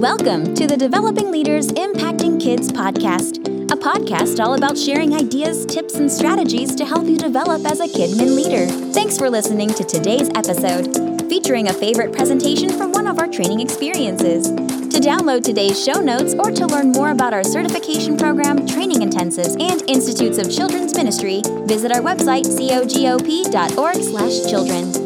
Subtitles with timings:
[0.00, 3.36] Welcome to the Developing Leaders Impacting Kids podcast,
[3.70, 7.86] a podcast all about sharing ideas, tips, and strategies to help you develop as a
[7.86, 8.66] Kidmin leader.
[8.94, 10.96] Thanks for listening to today's episode,
[11.28, 14.48] featuring a favorite presentation from one of our training experiences.
[14.48, 19.60] To download today's show notes or to learn more about our certification program, training intensives,
[19.60, 24.99] and Institutes of Children's Ministry, visit our website, cogop.org/children.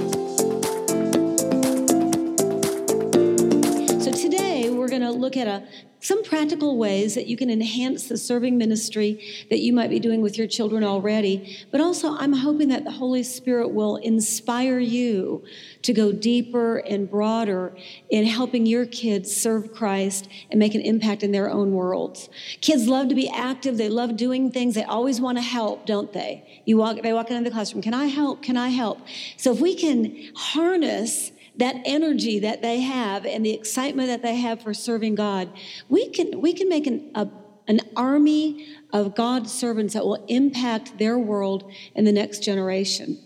[5.46, 5.66] a,
[6.04, 10.20] some practical ways that you can enhance the serving ministry that you might be doing
[10.20, 11.56] with your children already.
[11.72, 15.44] But also, I'm hoping that the Holy Spirit will inspire you
[15.80, 17.74] to go deeper and broader
[18.10, 22.28] in helping your kids serve Christ and make an impact in their own worlds.
[22.60, 26.12] Kids love to be active, they love doing things, they always want to help, don't
[26.12, 26.62] they?
[26.66, 28.42] You walk, they walk into the classroom, can I help?
[28.42, 29.00] Can I help?
[29.38, 34.36] So if we can harness that energy that they have and the excitement that they
[34.36, 35.52] have for serving God,
[35.88, 37.28] we can, we can make an, a,
[37.68, 43.18] an army of God's servants that will impact their world in the next generation.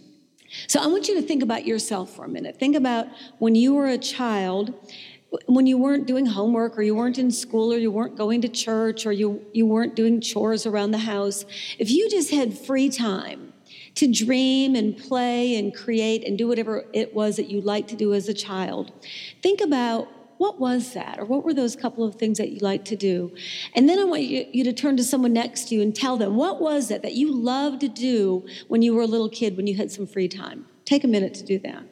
[0.67, 2.59] So I want you to think about yourself for a minute.
[2.59, 3.07] Think about
[3.39, 4.73] when you were a child,
[5.47, 8.49] when you weren't doing homework or you weren't in school or you weren't going to
[8.49, 11.45] church or you, you weren't doing chores around the house.
[11.79, 13.48] If you just had free time,
[13.99, 17.97] to dream and play and create and do whatever it was that you liked to
[17.97, 18.93] do as a child.
[19.43, 21.19] Think about what was that?
[21.19, 23.35] Or what were those couple of things that you liked to do?
[23.75, 26.17] And then I want you, you, to turn to someone next to you and tell
[26.17, 29.57] them, what was it that you loved to do when you were a little kid,
[29.57, 30.67] when you had some free time?
[30.85, 31.83] Take a minute to do that.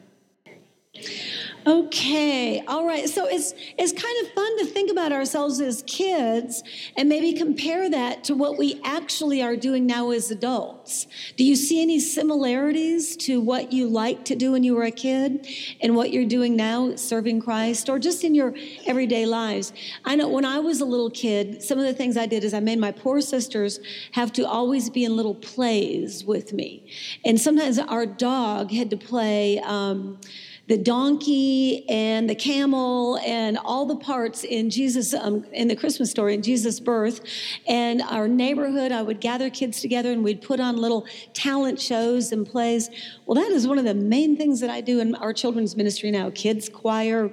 [1.67, 3.09] Okay, all right.
[3.09, 6.63] So it's it's kind of fun to think about ourselves as kids
[6.95, 11.07] and maybe compare that to what we actually are doing now as adults.
[11.35, 14.91] Do you see any similarities to what you liked to do when you were a
[14.91, 15.45] kid
[15.81, 19.73] and what you're doing now serving Christ or just in your everyday lives?
[20.05, 22.53] I know when I was a little kid, some of the things I did is
[22.53, 23.81] I made my poor sisters
[24.13, 26.89] have to always be in little plays with me.
[27.25, 30.19] And sometimes our dog had to play um,
[30.67, 36.11] the donkey and the camel and all the parts in Jesus, um, in the Christmas
[36.11, 37.21] story, in Jesus' birth.
[37.67, 42.31] And our neighborhood, I would gather kids together and we'd put on little talent shows
[42.33, 42.89] and plays.
[43.25, 46.11] Well, that is one of the main things that I do in our children's ministry
[46.11, 47.31] now kids choir,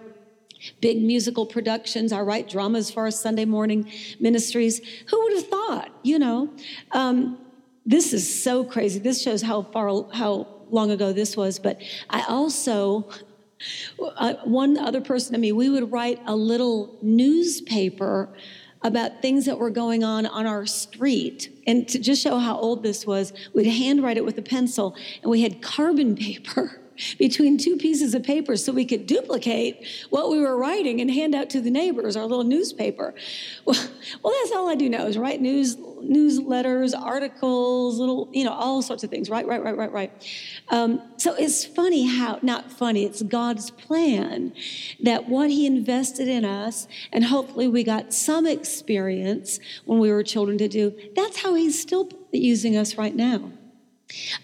[0.80, 2.12] big musical productions.
[2.12, 3.90] I write dramas for our Sunday morning
[4.20, 4.80] ministries.
[5.08, 6.50] Who would have thought, you know?
[6.92, 7.38] Um,
[7.84, 8.98] this is so crazy.
[8.98, 11.80] This shows how far, how long ago this was, but
[12.10, 13.08] I also,
[14.16, 18.28] uh, one other person to me, we would write a little newspaper
[18.82, 21.50] about things that were going on on our street.
[21.66, 25.30] And to just show how old this was, we'd handwrite it with a pencil, and
[25.30, 26.80] we had carbon paper
[27.18, 31.34] between two pieces of paper so we could duplicate what we were writing and hand
[31.34, 33.14] out to the neighbors, our little newspaper.
[33.64, 33.82] Well,
[34.22, 38.82] well that's all I do now is write news, newsletters, articles, little, you know, all
[38.82, 39.30] sorts of things.
[39.30, 40.12] Right, right, right, right, right.
[40.68, 44.52] Um, so it's funny how, not funny, it's God's plan
[45.02, 50.22] that what He invested in us, and hopefully we got some experience when we were
[50.22, 53.50] children to do, that's how He's still using us right now.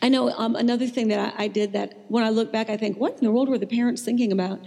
[0.03, 2.77] I know um, another thing that I, I, did that when I look back, I
[2.77, 4.61] think, what in the world were the parents thinking about?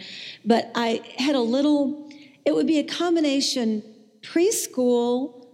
[0.46, 2.10] But I had a little,
[2.46, 3.84] it would be a combination
[4.22, 5.46] preschool,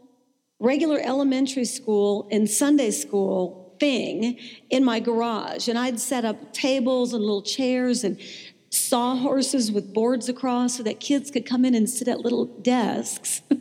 [0.60, 4.38] regular elementary school, and Sunday school thing
[4.70, 5.68] in my garage.
[5.68, 8.20] And I'd set up tables and little chairs and
[8.70, 13.42] sawhorses with boards across so that kids could come in and sit at little desks.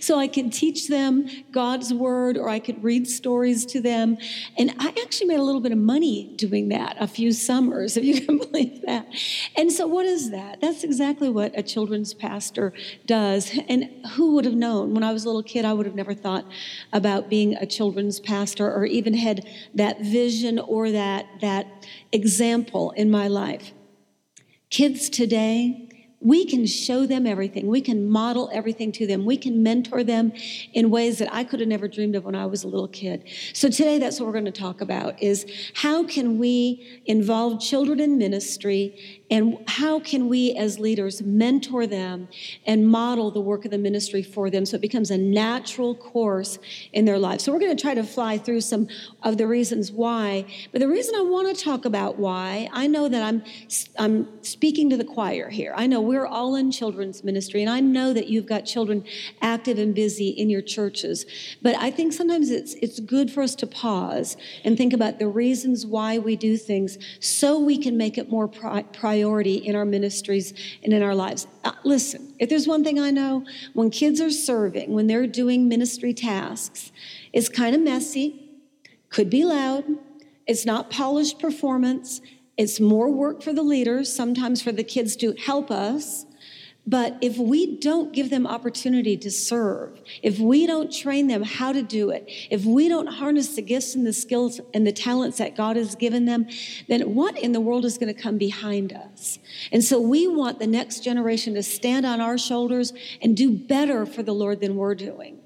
[0.00, 4.18] so I could teach them God's word or I could read stories to them.
[4.56, 8.04] And I actually made a little bit of money doing that a few summers, if
[8.04, 9.06] you can believe that.
[9.56, 10.60] And so, what is that?
[10.60, 12.72] That's exactly what a children's pastor
[13.06, 13.50] does.
[13.68, 14.94] And who would have known?
[14.94, 16.44] When I was a little kid, I would have never thought
[16.92, 21.66] about being a children's pastor or even had that vision or that, that
[22.12, 23.72] example in my life.
[24.70, 25.87] Kids today,
[26.20, 27.68] we can show them everything.
[27.68, 29.24] We can model everything to them.
[29.24, 30.32] We can mentor them
[30.72, 33.24] in ways that I could have never dreamed of when I was a little kid.
[33.52, 38.00] So today that's what we're going to talk about is how can we involve children
[38.00, 42.28] in ministry and how can we as leaders mentor them
[42.66, 46.58] and model the work of the ministry for them so it becomes a natural course
[46.92, 47.44] in their lives?
[47.44, 48.88] So we're going to try to fly through some
[49.22, 50.46] of the reasons why.
[50.72, 53.44] But the reason I want to talk about why, I know that I'm
[53.98, 55.74] I'm speaking to the choir here.
[55.76, 59.04] I know we're all in children's ministry, and I know that you've got children
[59.42, 61.26] active and busy in your churches.
[61.62, 65.28] But I think sometimes it's it's good for us to pause and think about the
[65.28, 69.84] reasons why we do things, so we can make it more pri- priority in our
[69.84, 71.46] ministries and in our lives.
[71.62, 73.44] Uh, listen, if there's one thing I know,
[73.74, 76.90] when kids are serving, when they're doing ministry tasks,
[77.32, 78.48] it's kind of messy,
[79.10, 79.84] could be loud.
[80.46, 82.22] It's not polished performance.
[82.58, 86.26] It's more work for the leaders, sometimes for the kids to help us.
[86.88, 91.70] But if we don't give them opportunity to serve, if we don't train them how
[91.70, 95.36] to do it, if we don't harness the gifts and the skills and the talents
[95.36, 96.46] that God has given them,
[96.88, 99.38] then what in the world is going to come behind us?
[99.70, 104.06] And so we want the next generation to stand on our shoulders and do better
[104.06, 105.40] for the Lord than we're doing.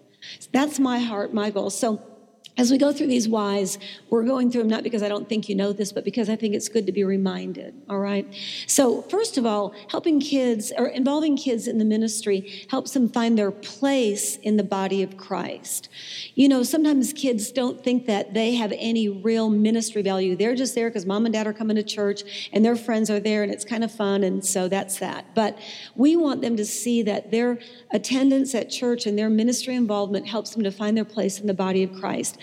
[0.53, 1.70] That's my heart, my goal.
[1.70, 2.12] So
[2.58, 3.78] as we go through these whys,
[4.10, 6.37] we're going through them not because I don't think you know this, but because I
[6.37, 8.26] think it's good to be reminded, all right?
[8.66, 13.38] So, first of all, helping kids or involving kids in the ministry helps them find
[13.38, 15.88] their place in the body of Christ.
[16.34, 20.37] You know, sometimes kids don't think that they have any real ministry value.
[20.37, 23.20] They're just there because mom and dad are coming to church and their friends are
[23.20, 25.34] there and it's kind of fun, and so that's that.
[25.34, 25.58] But
[25.96, 27.58] we want them to see that their
[27.93, 31.55] attendance at church and their ministry involvement helps them to find their place in the
[31.55, 32.38] body of Christ.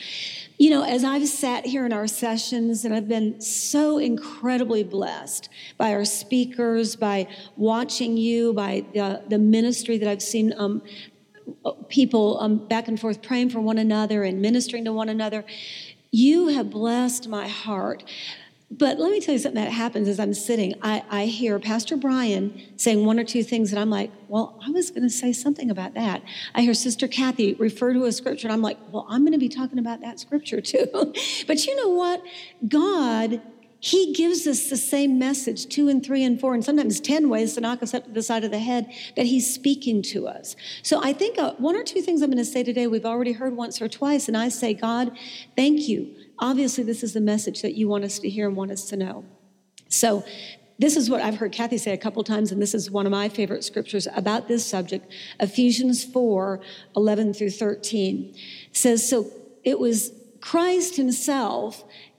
[0.57, 5.47] You know, as I've sat here in our sessions and I've been so incredibly blessed
[5.77, 10.81] by our speakers, by watching you, by the, the ministry that I've seen um,
[11.87, 15.45] people um, back and forth praying for one another and ministering to one another,
[16.11, 18.03] you have blessed my heart.
[18.71, 20.75] But let me tell you something that happens as I'm sitting.
[20.83, 24.69] I, I hear Pastor Brian saying one or two things, and I'm like, well, I
[24.69, 26.21] was going to say something about that.
[26.53, 29.39] I hear Sister Kathy refer to a scripture, and I'm like, well, I'm going to
[29.39, 30.87] be talking about that scripture too.
[31.47, 32.21] but you know what?
[32.67, 33.41] God
[33.81, 37.55] he gives us the same message two and three and four and sometimes 10 ways
[37.55, 40.55] to knock us up to the side of the head that he's speaking to us
[40.83, 43.31] so i think uh, one or two things i'm going to say today we've already
[43.31, 45.17] heard once or twice and i say god
[45.55, 48.71] thank you Obviously, this is the message that you want us to hear and want
[48.71, 49.25] us to know.
[49.89, 50.23] So,
[50.79, 53.11] this is what I've heard Kathy say a couple times, and this is one of
[53.11, 56.61] my favorite scriptures about this subject Ephesians 4
[56.95, 58.33] 11 through 13.
[58.71, 59.29] Says, So
[59.65, 61.83] it was Christ Himself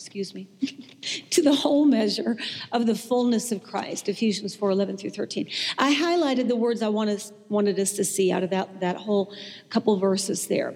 [0.00, 0.48] excuse me,
[1.30, 2.38] to the whole measure
[2.72, 5.46] of the fullness of Christ, Ephesians 4 11 through 13.
[5.76, 9.30] I highlighted the words I wanted, wanted us to see out of that, that whole
[9.68, 10.74] couple verses there.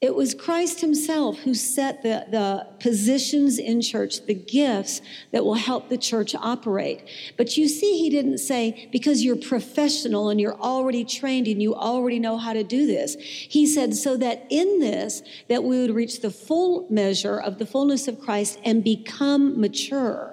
[0.00, 5.54] It was Christ Himself who set the, the positions in church, the gifts that will
[5.54, 7.02] help the church operate.
[7.36, 11.74] But you see, He didn't say, because you're professional and you're already trained and you
[11.74, 13.14] already know how to do this.
[13.16, 17.66] He said, so that in this, that we would reach the full measure of the
[17.66, 20.29] fullness of Christ and become mature.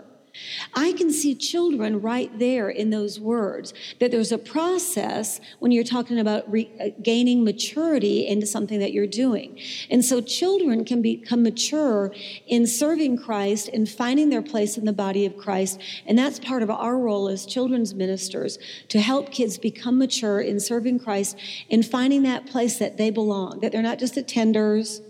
[0.74, 5.84] I can see children right there in those words, that there's a process when you're
[5.84, 9.60] talking about re- uh, gaining maturity into something that you're doing.
[9.90, 12.14] And so children can become mature
[12.48, 15.82] in serving Christ and finding their place in the body of Christ.
[16.06, 18.60] And that's part of our role as children's ministers
[18.90, 21.38] to help kids become mature in serving Christ
[21.70, 25.02] and finding that place that they belong, that they're not just attenders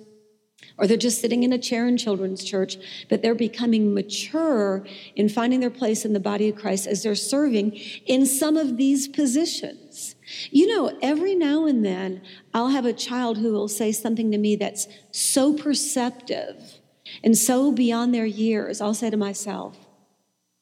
[0.77, 2.77] or they're just sitting in a chair in children's church,
[3.09, 7.15] but they're becoming mature in finding their place in the body of Christ as they're
[7.15, 7.71] serving
[8.05, 10.15] in some of these positions.
[10.51, 12.21] You know, every now and then
[12.53, 16.79] I'll have a child who will say something to me that's so perceptive
[17.23, 18.81] and so beyond their years.
[18.81, 19.77] I'll say to myself,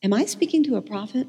[0.04, 1.28] Am I speaking to a prophet?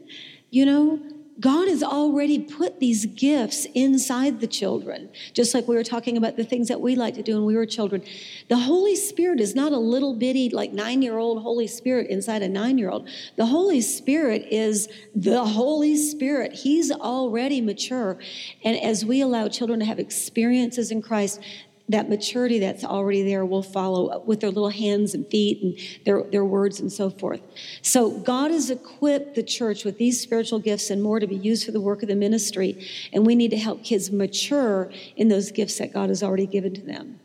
[0.50, 1.00] you know,
[1.38, 6.36] God has already put these gifts inside the children, just like we were talking about
[6.36, 8.02] the things that we like to do when we were children.
[8.48, 12.42] The Holy Spirit is not a little bitty, like nine year old Holy Spirit inside
[12.42, 13.08] a nine year old.
[13.36, 16.54] The Holy Spirit is the Holy Spirit.
[16.54, 18.18] He's already mature.
[18.64, 21.42] And as we allow children to have experiences in Christ,
[21.88, 26.24] that maturity that's already there will follow with their little hands and feet and their,
[26.24, 27.40] their words and so forth.
[27.80, 31.64] So God has equipped the church with these spiritual gifts and more to be used
[31.64, 32.86] for the work of the ministry.
[33.12, 36.74] And we need to help kids mature in those gifts that God has already given
[36.74, 37.20] to them.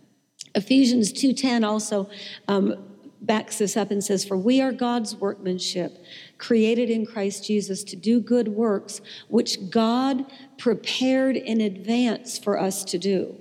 [0.53, 2.09] Ephesians 2.10 also
[2.47, 2.75] um,
[3.21, 6.03] backs this up and says, For we are God's workmanship,
[6.37, 10.25] created in Christ Jesus to do good works, which God
[10.57, 13.40] prepared in advance for us to do.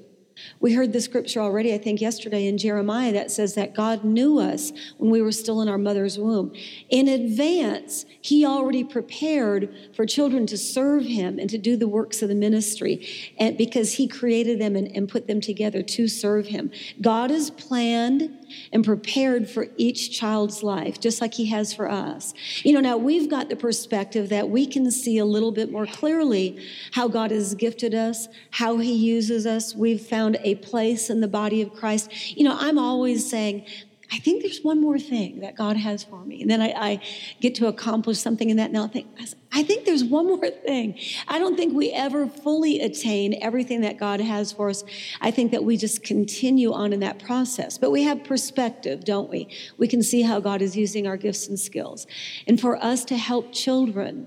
[0.61, 4.39] We heard the scripture already, I think, yesterday in Jeremiah that says that God knew
[4.39, 6.53] us when we were still in our mother's womb.
[6.89, 12.23] In advance, He already prepared for children to serve Him and to do the works
[12.23, 13.07] of the ministry,
[13.39, 16.71] and because He created them and, and put them together to serve Him.
[17.01, 18.40] God has planned
[18.73, 22.35] and prepared for each child's life, just like He has for us.
[22.63, 25.87] You know, now we've got the perspective that we can see a little bit more
[25.87, 29.75] clearly how God has gifted us, how He uses us.
[29.75, 32.37] We've found a place in the body of Christ.
[32.37, 33.67] You know, I'm always saying,
[34.13, 36.43] I think there's one more thing that God has for me.
[36.43, 37.01] And then I, I
[37.41, 38.73] get to accomplish something in that.
[38.73, 39.07] Now I'll think,
[39.53, 40.99] I think there's one more thing.
[41.29, 44.83] I don't think we ever fully attain everything that God has for us.
[45.21, 47.79] I think that we just continue on in that process.
[47.79, 49.49] But we have perspective, don't we?
[49.79, 52.09] We can see how God is using our gifts and skills.
[52.49, 54.27] And for us to help children,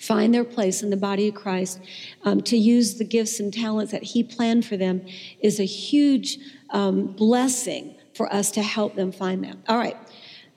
[0.00, 1.80] find their place in the body of Christ,
[2.24, 5.06] um, to use the gifts and talents that He planned for them
[5.40, 6.38] is a huge
[6.70, 9.56] um, blessing for us to help them find that.
[9.68, 9.96] All right.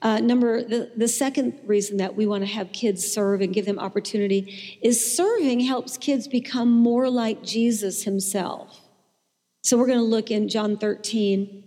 [0.02, 3.64] Uh, number the, the second reason that we want to have kids serve and give
[3.64, 8.80] them opportunity is serving helps kids become more like Jesus himself.
[9.62, 11.64] So we're going to look in John 13.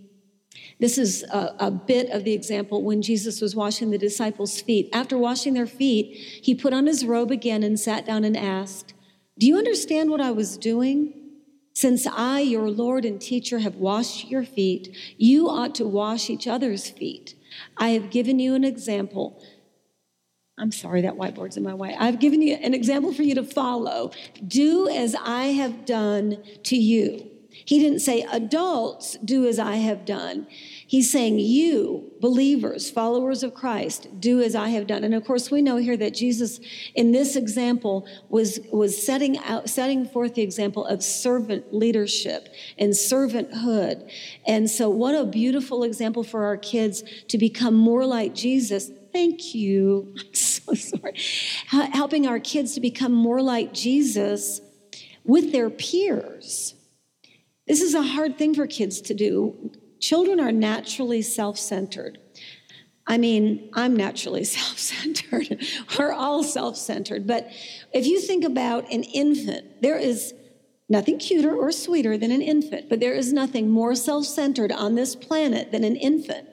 [0.79, 4.89] This is a, a, bit of the example when Jesus was washing the disciples' feet.
[4.93, 8.93] After washing their feet, he put on his robe again and sat down and asked,
[9.37, 11.18] Do you understand what I was doing?
[11.79, 16.45] Since I, your Lord and teacher, have washed your feet, you ought to wash each
[16.45, 17.35] other's feet.
[17.77, 19.41] I have given you an example.
[20.57, 21.95] I'm sorry, that whiteboard's in my way.
[21.97, 24.11] I've given you an example for you to follow.
[24.45, 27.25] Do as I have done to you.
[27.49, 30.47] He didn't say, adults, do as I have done.
[30.89, 35.03] He's saying, You, believers, followers of Christ, do as I have done.
[35.03, 36.59] And of course, we know here that Jesus,
[36.95, 42.93] in this example, was, was setting, out, setting forth the example of servant leadership and
[42.93, 44.11] servanthood.
[44.47, 48.89] And so, what a beautiful example for our kids to become more like Jesus.
[49.13, 50.15] Thank you.
[50.19, 51.13] I'm so sorry.
[51.67, 54.59] Helping our kids to become more like Jesus
[55.23, 56.73] with their peers.
[57.67, 59.69] This is a hard thing for kids to do.
[59.99, 62.19] Children are naturally self centered.
[63.05, 65.65] I mean, I'm naturally self centered.
[65.97, 67.27] We're all self centered.
[67.27, 67.49] But
[67.93, 70.33] if you think about an infant, there is
[70.87, 74.95] nothing cuter or sweeter than an infant, but there is nothing more self centered on
[74.95, 76.47] this planet than an infant.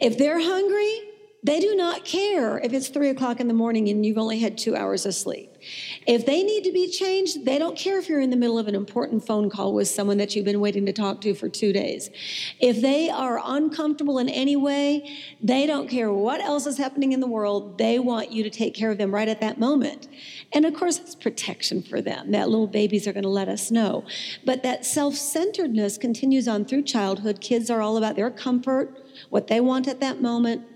[0.00, 1.05] If they're hungry,
[1.46, 4.58] they do not care if it's three o'clock in the morning and you've only had
[4.58, 5.56] two hours of sleep.
[6.04, 8.66] If they need to be changed, they don't care if you're in the middle of
[8.66, 11.72] an important phone call with someone that you've been waiting to talk to for two
[11.72, 12.10] days.
[12.58, 17.20] If they are uncomfortable in any way, they don't care what else is happening in
[17.20, 17.78] the world.
[17.78, 20.08] They want you to take care of them right at that moment.
[20.52, 23.70] And of course, it's protection for them that little babies are going to let us
[23.70, 24.04] know.
[24.44, 27.40] But that self centeredness continues on through childhood.
[27.40, 29.00] Kids are all about their comfort,
[29.30, 30.66] what they want at that moment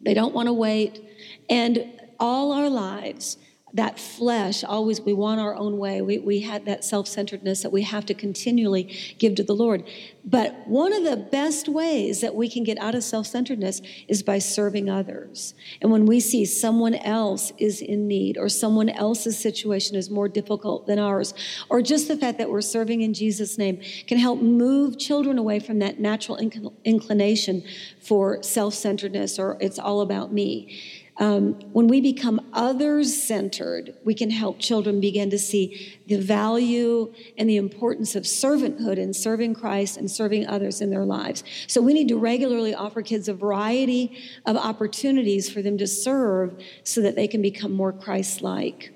[0.00, 1.02] they don't want to wait.
[1.48, 3.36] And all our lives,
[3.74, 6.02] that flesh, always we want our own way.
[6.02, 8.84] We, we had that self centeredness that we have to continually
[9.18, 9.84] give to the Lord.
[10.24, 14.22] But one of the best ways that we can get out of self centeredness is
[14.22, 15.54] by serving others.
[15.80, 20.28] And when we see someone else is in need or someone else's situation is more
[20.28, 21.32] difficult than ours,
[21.68, 25.60] or just the fact that we're serving in Jesus' name can help move children away
[25.60, 26.38] from that natural
[26.84, 27.62] inclination
[28.00, 30.99] for self centeredness or it's all about me.
[31.20, 37.12] Um, when we become others centered, we can help children begin to see the value
[37.36, 41.44] and the importance of servanthood and serving Christ and serving others in their lives.
[41.66, 46.58] So we need to regularly offer kids a variety of opportunities for them to serve
[46.84, 48.90] so that they can become more Christ like.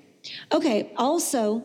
[0.51, 1.63] Okay, also,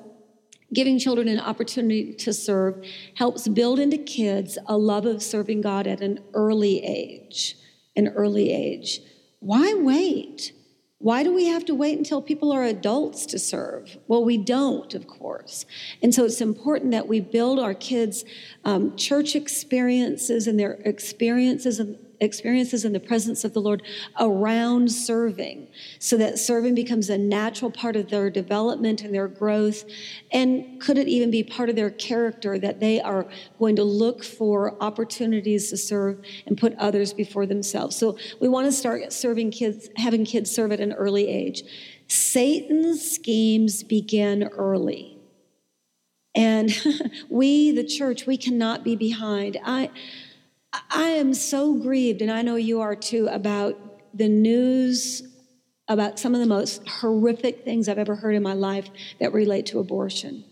[0.74, 2.86] giving children an opportunity to serve
[3.16, 7.56] helps build into kids a love of serving God at an early age.
[7.96, 9.00] An early age.
[9.40, 10.54] Why wait?
[11.02, 13.98] Why do we have to wait until people are adults to serve?
[14.08, 15.66] Well, we don't, of course.
[16.04, 18.26] And so it's important that we build our kids'
[18.66, 21.80] um, church experiences and their experiences
[22.22, 23.84] experiences in the presence of the Lord
[24.20, 25.68] around serving
[26.00, 29.86] so that serving becomes a natural part of their development and their growth.
[30.32, 34.24] And could it even be part of their character that they are going to look
[34.24, 37.96] for opportunities to serve and put others before themselves?
[37.96, 41.64] So we want to start serving kids, having kids serve at an early age.
[42.08, 45.18] Satan's schemes begin early.
[46.36, 46.72] And
[47.30, 49.58] we, the church, we cannot be behind.
[49.64, 49.90] I
[50.72, 53.78] I am so grieved, and I know you are too, about
[54.14, 55.24] the news
[55.90, 59.66] about some of the most horrific things I've ever heard in my life that relate
[59.68, 60.46] to abortion.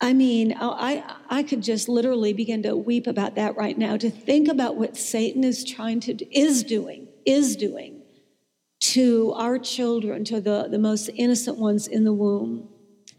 [0.00, 4.10] I mean, I, I could just literally begin to weep about that right now, to
[4.10, 8.02] think about what Satan is trying to, is doing, is doing
[8.80, 12.68] to our children, to the, the most innocent ones in the womb.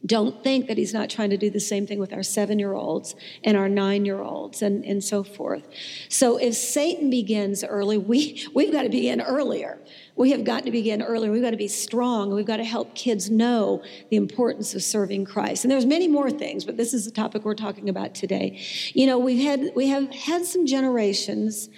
[0.05, 2.73] Don't think that he's not trying to do the same thing with our seven year
[2.73, 5.67] olds and our nine year olds and, and so forth.
[6.09, 9.79] So if Satan begins early, we, we've got to begin earlier.
[10.15, 11.31] We have got to begin earlier.
[11.31, 12.33] We've got to be strong.
[12.33, 15.63] We've got to help kids know the importance of serving Christ.
[15.63, 18.61] And there's many more things, but this is the topic we're talking about today.
[18.93, 21.69] You know, we've had we have had some generations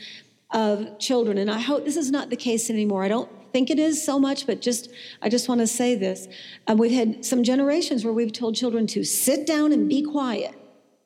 [0.51, 3.03] of children, and I hope this is not the case anymore.
[3.03, 6.27] I don't think it is so much, but just I just want to say this.
[6.67, 10.55] Um, we've had some generations where we've told children to sit down and be quiet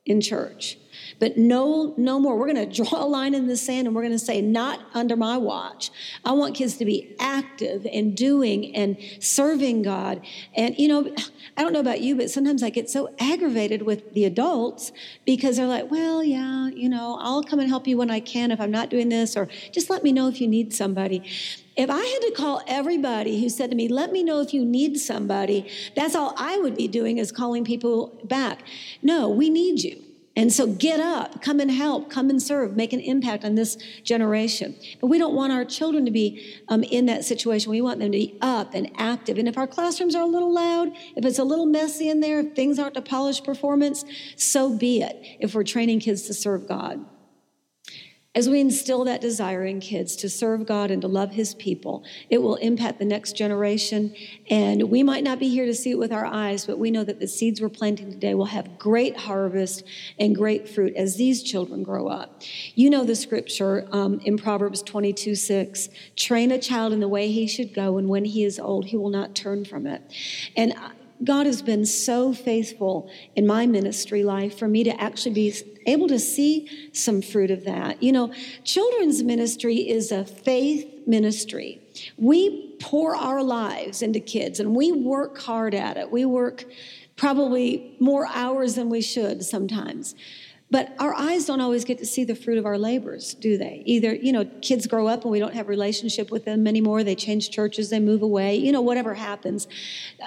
[0.05, 0.77] in church.
[1.21, 2.35] But no, no more.
[2.35, 4.81] We're going to draw a line in the sand and we're going to say, not
[4.93, 5.91] under my watch.
[6.25, 10.25] I want kids to be active and doing and serving God.
[10.55, 11.13] And, you know,
[11.55, 14.91] I don't know about you, but sometimes I get so aggravated with the adults
[15.23, 18.49] because they're like, well, yeah, you know, I'll come and help you when I can
[18.49, 21.23] if I'm not doing this, or just let me know if you need somebody.
[21.75, 24.65] If I had to call everybody who said to me, let me know if you
[24.65, 28.63] need somebody, that's all I would be doing is calling people back.
[29.03, 30.01] No, we need you.
[30.33, 33.75] And so get up, come and help, come and serve, make an impact on this
[34.03, 34.75] generation.
[35.01, 37.69] But we don't want our children to be um, in that situation.
[37.69, 39.38] We want them to be up and active.
[39.38, 42.39] And if our classrooms are a little loud, if it's a little messy in there,
[42.39, 44.05] if things aren't a polished performance,
[44.38, 47.05] so be it if we're training kids to serve God.
[48.33, 52.05] As we instill that desire in kids to serve God and to love His people,
[52.29, 54.15] it will impact the next generation.
[54.50, 57.03] And we might not be here to see it with our eyes, but we know
[57.03, 59.83] that the seeds we're planting today will have great harvest
[60.17, 62.41] and great fruit as these children grow up.
[62.73, 67.29] You know the scripture um, in Proverbs 22 6 train a child in the way
[67.29, 70.01] he should go, and when he is old, he will not turn from it.
[70.55, 70.73] And
[71.23, 75.53] God has been so faithful in my ministry life for me to actually be
[75.85, 78.01] able to see some fruit of that.
[78.01, 81.81] You know, children's ministry is a faith ministry.
[82.17, 86.11] We pour our lives into kids and we work hard at it.
[86.11, 86.65] We work
[87.15, 90.15] probably more hours than we should sometimes.
[90.71, 93.83] But our eyes don't always get to see the fruit of our labors, do they?
[93.85, 97.03] Either, you know, kids grow up and we don't have relationship with them anymore.
[97.03, 99.67] They change churches, they move away, you know, whatever happens.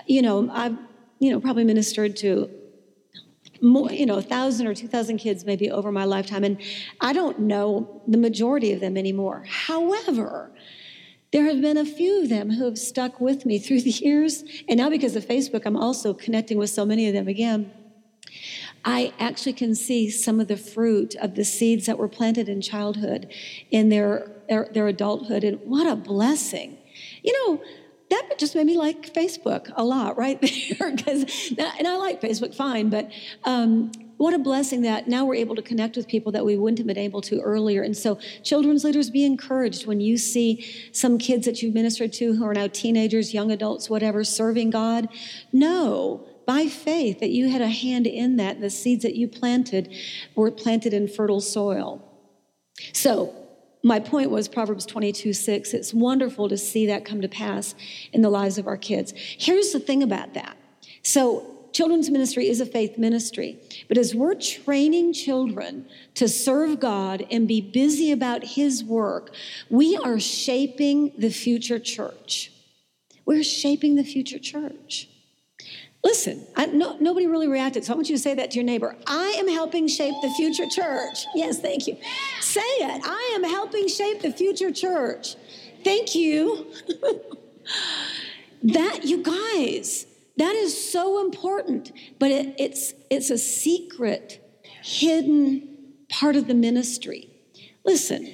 [0.07, 0.77] You know, I've,
[1.19, 2.51] you know, probably ministered to
[3.63, 6.45] more, you know, a thousand or two thousand kids maybe over my lifetime.
[6.45, 6.61] And
[7.01, 9.47] I don't know the majority of them anymore.
[9.49, 10.51] However,
[11.33, 14.45] there have been a few of them who have stuck with me through the years.
[14.69, 17.73] And now, because of Facebook, I'm also connecting with so many of them again.
[18.85, 22.61] I actually can see some of the fruit of the seeds that were planted in
[22.61, 23.33] childhood
[23.71, 25.43] in their, their, their adulthood.
[25.43, 26.77] And what a blessing.
[27.23, 27.63] You know,
[28.11, 30.41] that just made me like Facebook a lot right
[30.79, 30.95] there.
[30.95, 33.11] Because, and I like Facebook fine, but
[33.45, 36.79] um, what a blessing that now we're able to connect with people that we wouldn't
[36.79, 37.83] have been able to earlier.
[37.83, 42.35] And so, children's leaders, be encouraged when you see some kids that you've ministered to
[42.35, 45.09] who are now teenagers, young adults, whatever, serving God.
[45.53, 48.61] Know by faith that you had a hand in that.
[48.61, 49.95] The seeds that you planted
[50.35, 52.03] were planted in fertile soil.
[52.93, 53.35] So,
[53.83, 55.75] my point was Proverbs 22 6.
[55.75, 57.75] It's wonderful to see that come to pass
[58.13, 59.13] in the lives of our kids.
[59.17, 60.57] Here's the thing about that.
[61.03, 67.27] So, children's ministry is a faith ministry, but as we're training children to serve God
[67.31, 69.35] and be busy about His work,
[69.69, 72.53] we are shaping the future church.
[73.27, 75.09] We're shaping the future church.
[76.05, 78.65] Listen, I, no, nobody really reacted, so I want you to say that to your
[78.65, 78.95] neighbor.
[79.07, 81.25] I am helping shape the future church.
[81.35, 81.97] Yes, thank you.
[82.41, 83.01] Say it.
[83.03, 85.37] I am helping shape the future church.
[85.83, 86.67] Thank you.
[88.65, 96.37] that, you guys, that is so important, but it, it's, it's a secret, hidden part
[96.37, 97.31] of the ministry.
[97.83, 98.31] Listen,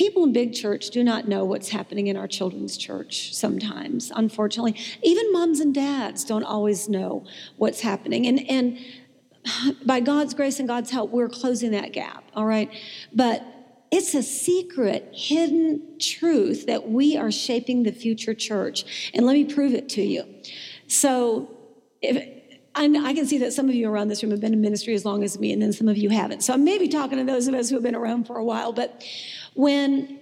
[0.00, 4.74] People in big church do not know what's happening in our children's church sometimes, unfortunately.
[5.02, 7.26] Even moms and dads don't always know
[7.58, 8.26] what's happening.
[8.26, 8.78] And, and
[9.84, 12.72] by God's grace and God's help, we're closing that gap, all right?
[13.12, 13.44] But
[13.90, 19.10] it's a secret, hidden truth that we are shaping the future church.
[19.12, 20.24] And let me prove it to you.
[20.86, 21.50] So,
[22.00, 22.40] if,
[22.74, 25.04] I can see that some of you around this room have been in ministry as
[25.04, 26.42] long as me, and then some of you haven't.
[26.42, 28.44] So I may be talking to those of us who have been around for a
[28.44, 29.04] while, but
[29.54, 30.20] when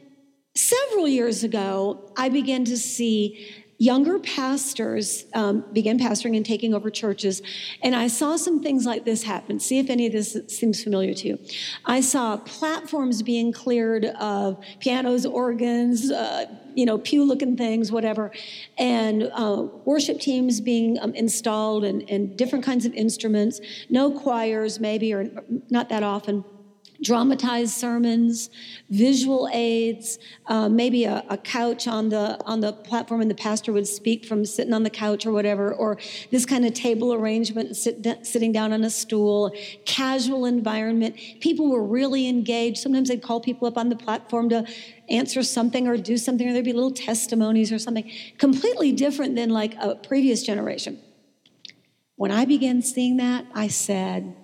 [0.54, 7.40] several years ago I began to see younger pastors um, pastoring and taking over churches,
[7.82, 9.60] and I saw some things like this happen.
[9.60, 11.38] See if any of this seems familiar to you.
[11.84, 18.32] I saw platforms being cleared of pianos, organs, uh, you know, pew looking things, whatever,
[18.78, 24.80] and uh, worship teams being um, installed and, and different kinds of instruments, no choirs,
[24.80, 25.30] maybe, or
[25.70, 26.44] not that often
[27.02, 28.50] dramatized sermons,
[28.90, 33.72] visual aids, uh, maybe a, a, couch on the on the platform, and the pastor
[33.72, 35.98] would speak from sitting on the couch or whatever, or
[36.30, 39.52] this kind of table arrangement, sit, sitting down on a stool,
[39.84, 41.16] casual environment.
[41.40, 42.78] People were really engaged.
[42.78, 44.66] Sometimes they'd call people up on the platform to
[45.08, 48.10] answer something or do something, or there'd be little testimonies or something.
[48.38, 51.00] Completely different than like a previous generation.
[52.16, 54.34] When I began seeing that, I said,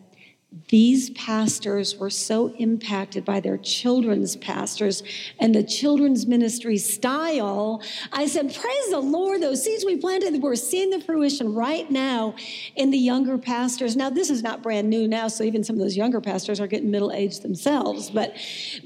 [0.68, 5.02] these pastors were so impacted by their children's pastors
[5.38, 7.82] and the children's ministry style.
[8.12, 12.34] I said, Praise the Lord, those seeds we planted, we're seeing the fruition right now
[12.76, 13.96] in the younger pastors.
[13.96, 16.66] Now, this is not brand new now, so even some of those younger pastors are
[16.66, 18.36] getting middle aged themselves, but,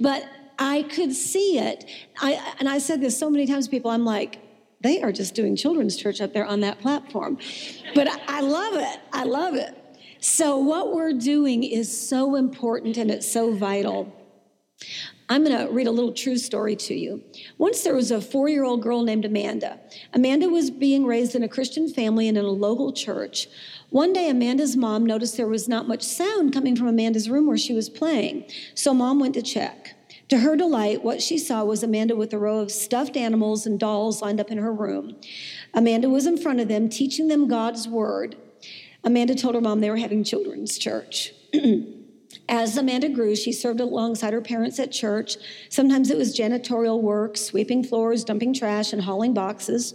[0.01, 0.29] but
[0.59, 1.89] I could see it.
[2.21, 4.41] I, and I said this so many times people, I'm like,
[4.81, 7.39] they are just doing children's church up there on that platform.
[7.95, 9.01] But I love it.
[9.13, 9.78] I love it.
[10.29, 14.15] So, what we're doing is so important and it's so vital.
[15.31, 17.25] I'm going to read a little true story to you.
[17.57, 19.81] Once there was a four year old girl named Amanda.
[20.13, 23.49] Amanda was being raised in a Christian family and in a local church.
[23.89, 27.57] One day, Amanda's mom noticed there was not much sound coming from Amanda's room where
[27.57, 28.45] she was playing.
[28.75, 29.95] So, mom went to check.
[30.29, 33.81] To her delight, what she saw was Amanda with a row of stuffed animals and
[33.81, 35.17] dolls lined up in her room.
[35.73, 38.37] Amanda was in front of them, teaching them God's word.
[39.05, 41.33] Amanda told her mom they were having children's church.
[42.49, 45.37] As Amanda grew, she served alongside her parents at church.
[45.71, 49.95] Sometimes it was janitorial work, sweeping floors, dumping trash, and hauling boxes.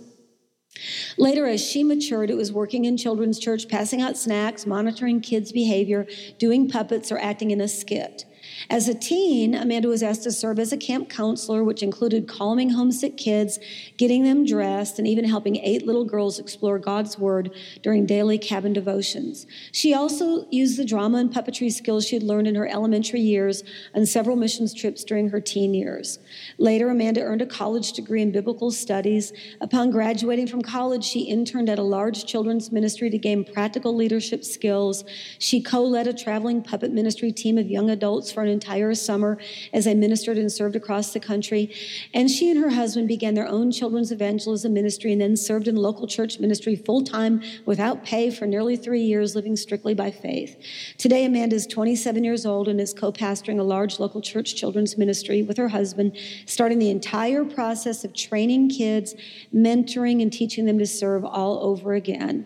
[1.17, 5.51] Later, as she matured, it was working in children's church, passing out snacks, monitoring kids'
[5.51, 6.07] behavior,
[6.39, 8.25] doing puppets, or acting in a skit.
[8.69, 12.71] As a teen, Amanda was asked to serve as a camp counselor, which included calming
[12.71, 13.59] homesick kids,
[13.97, 18.73] getting them dressed, and even helping eight little girls explore God's Word during daily cabin
[18.73, 19.45] devotions.
[19.71, 23.63] She also used the drama and puppetry skills she had learned in her elementary years
[23.93, 26.19] on several missions trips during her teen years.
[26.57, 29.33] Later, Amanda earned a college degree in biblical studies.
[29.61, 34.43] Upon graduating from college, she interned at a large children's ministry to gain practical leadership
[34.43, 35.03] skills.
[35.39, 39.37] She co led a traveling puppet ministry team of young adults for an entire summer
[39.73, 41.73] as I ministered and served across the country.
[42.13, 45.75] And she and her husband began their own children's evangelism ministry and then served in
[45.75, 50.57] local church ministry full time without pay for nearly three years, living strictly by faith.
[50.97, 54.97] Today, Amanda is 27 years old and is co pastoring a large local church children's
[54.97, 59.15] ministry with her husband, starting the entire process of training kids,
[59.53, 62.45] mentoring, and teaching them to serve all over again.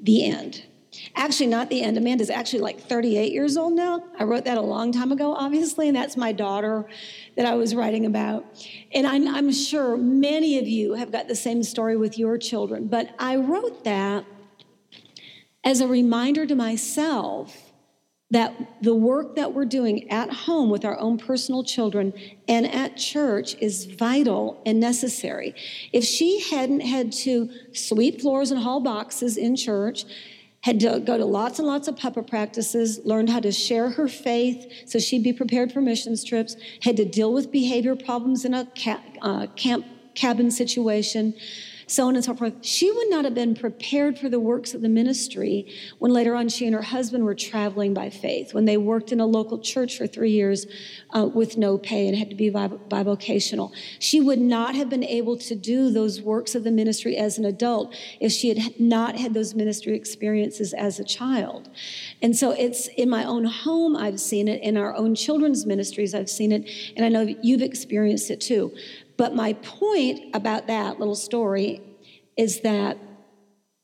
[0.00, 0.64] The end.
[1.16, 1.96] Actually, not the end.
[1.96, 4.04] Amanda's actually like 38 years old now.
[4.18, 6.86] I wrote that a long time ago, obviously, and that's my daughter
[7.36, 8.44] that I was writing about.
[8.92, 12.88] And I'm, I'm sure many of you have got the same story with your children,
[12.88, 14.24] but I wrote that
[15.64, 17.72] as a reminder to myself
[18.30, 22.12] that the work that we're doing at home with our own personal children
[22.48, 25.54] and at church is vital and necessary.
[25.92, 30.04] If she hadn't had to sweep floors and haul boxes in church,
[30.64, 34.08] had to go to lots and lots of puppet practices, learned how to share her
[34.08, 38.54] faith so she'd be prepared for missions trips, had to deal with behavior problems in
[38.54, 41.34] a ca- uh, camp cabin situation
[41.86, 42.54] so on and so forth.
[42.62, 45.66] She would not have been prepared for the works of the ministry
[45.98, 49.20] when later on she and her husband were traveling by faith, when they worked in
[49.20, 50.66] a local church for three years
[51.10, 53.72] uh, with no pay and had to be bivocational.
[53.98, 57.44] She would not have been able to do those works of the ministry as an
[57.44, 61.70] adult if she had not had those ministry experiences as a child.
[62.22, 66.14] And so it's in my own home, I've seen it, in our own children's ministries,
[66.14, 68.72] I've seen it, and I know you've experienced it too.
[69.16, 71.80] But my point about that little story
[72.36, 72.98] is that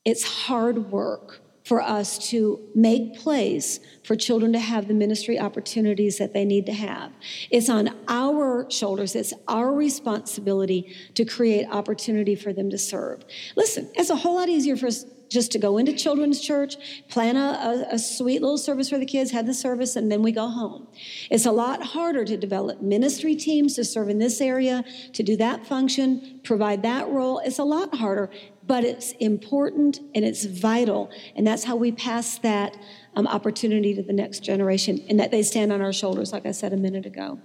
[0.03, 6.17] it's hard work for us to make place for children to have the ministry opportunities
[6.17, 7.11] that they need to have.
[7.51, 13.23] It's on our shoulders, it's our responsibility to create opportunity for them to serve.
[13.55, 16.75] Listen, it's a whole lot easier for us just to go into children's church,
[17.07, 20.21] plan a, a, a, sweet little service for the kids, have the service, and then
[20.21, 20.85] we go home.
[21.31, 25.37] It's a lot harder to develop ministry teams to serve in this area, to do
[25.37, 27.39] that function, provide that role.
[27.39, 28.29] It's a lot harder,
[28.67, 31.09] but it's important and it's vital.
[31.37, 32.75] And that's how we pass that
[33.15, 36.51] um, opportunity to the next generation and that they stand on our shoulders, like I
[36.51, 37.39] said a minute ago.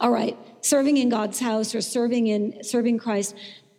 [0.00, 3.34] All right, serving in God's house or serving in serving Christ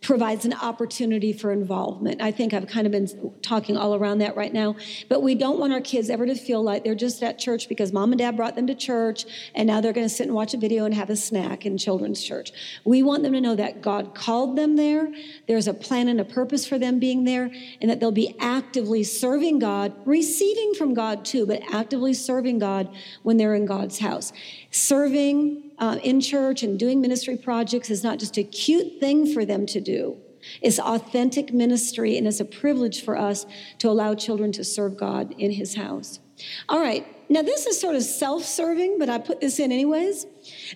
[0.06, 2.22] provides an opportunity for involvement.
[2.22, 3.08] I think I've kind of been
[3.42, 4.76] talking all around that right now.
[5.08, 7.92] But we don't want our kids ever to feel like they're just at church because
[7.92, 9.24] mom and dad brought them to church
[9.56, 11.76] and now they're going to sit and watch a video and have a snack in
[11.76, 12.52] children's church.
[12.84, 15.12] We want them to know that God called them there,
[15.48, 19.02] there's a plan and a purpose for them being there, and that they'll be actively
[19.02, 24.32] serving God, receiving from God too, but actively serving God when they're in God's house.
[24.76, 29.46] Serving uh, in church and doing ministry projects is not just a cute thing for
[29.46, 30.18] them to do.
[30.60, 33.46] It's authentic ministry, and it's a privilege for us
[33.78, 36.20] to allow children to serve God in His house.
[36.68, 40.26] All right, now this is sort of self serving, but I put this in anyways.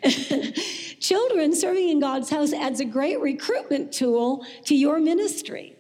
[0.98, 5.76] children serving in God's house adds a great recruitment tool to your ministry.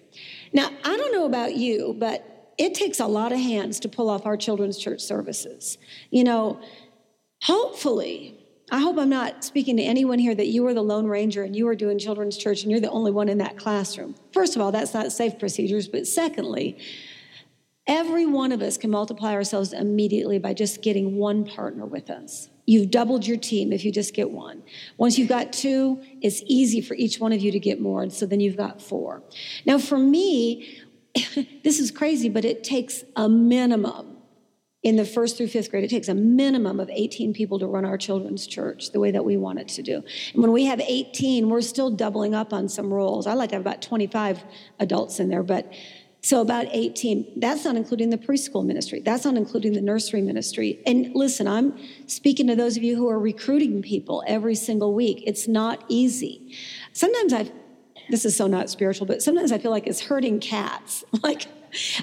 [0.52, 2.30] Now, I don't know about you, but
[2.60, 5.78] it takes a lot of hands to pull off our children's church services.
[6.10, 6.60] You know,
[7.42, 8.40] hopefully,
[8.72, 11.56] I hope I'm not speaking to anyone here that you are the Lone Ranger and
[11.56, 14.14] you are doing children's church and you're the only one in that classroom.
[14.32, 15.88] First of all, that's not safe procedures.
[15.88, 16.78] But secondly,
[17.88, 22.48] every one of us can multiply ourselves immediately by just getting one partner with us.
[22.64, 24.62] You've doubled your team if you just get one.
[24.96, 28.02] Once you've got two, it's easy for each one of you to get more.
[28.02, 29.24] And so then you've got four.
[29.66, 30.78] Now, for me,
[31.64, 34.09] this is crazy, but it takes a minimum
[34.82, 37.84] in the first through fifth grade, it takes a minimum of 18 people to run
[37.84, 40.02] our children's church the way that we want it to do.
[40.32, 43.26] And when we have 18, we're still doubling up on some roles.
[43.26, 44.42] I like to have about 25
[44.78, 45.70] adults in there, but
[46.22, 47.32] so about 18.
[47.36, 49.00] That's not including the preschool ministry.
[49.00, 50.80] That's not including the nursery ministry.
[50.86, 55.24] And listen, I'm speaking to those of you who are recruiting people every single week.
[55.26, 56.56] It's not easy.
[56.92, 57.52] Sometimes I've,
[58.08, 61.04] this is so not spiritual, but sometimes I feel like it's hurting cats.
[61.22, 61.46] Like,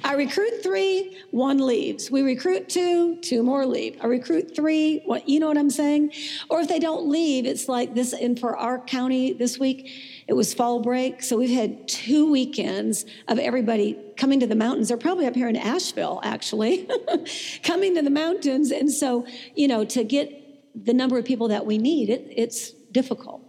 [0.04, 2.10] I recruit three, one leaves.
[2.10, 3.98] We recruit two, two more leave.
[4.02, 6.14] I recruit three, what you know what I'm saying?
[6.50, 8.14] Or if they don't leave, it's like this.
[8.14, 9.90] And for our county this week,
[10.28, 14.90] it was fall break, so we've had two weekends of everybody coming to the mountains.
[14.90, 16.90] They're probably up here in Asheville, actually,
[17.64, 18.72] coming to the mountains.
[18.72, 19.26] And so,
[19.56, 23.42] you know, to get the number of people that we need, it, it's difficult.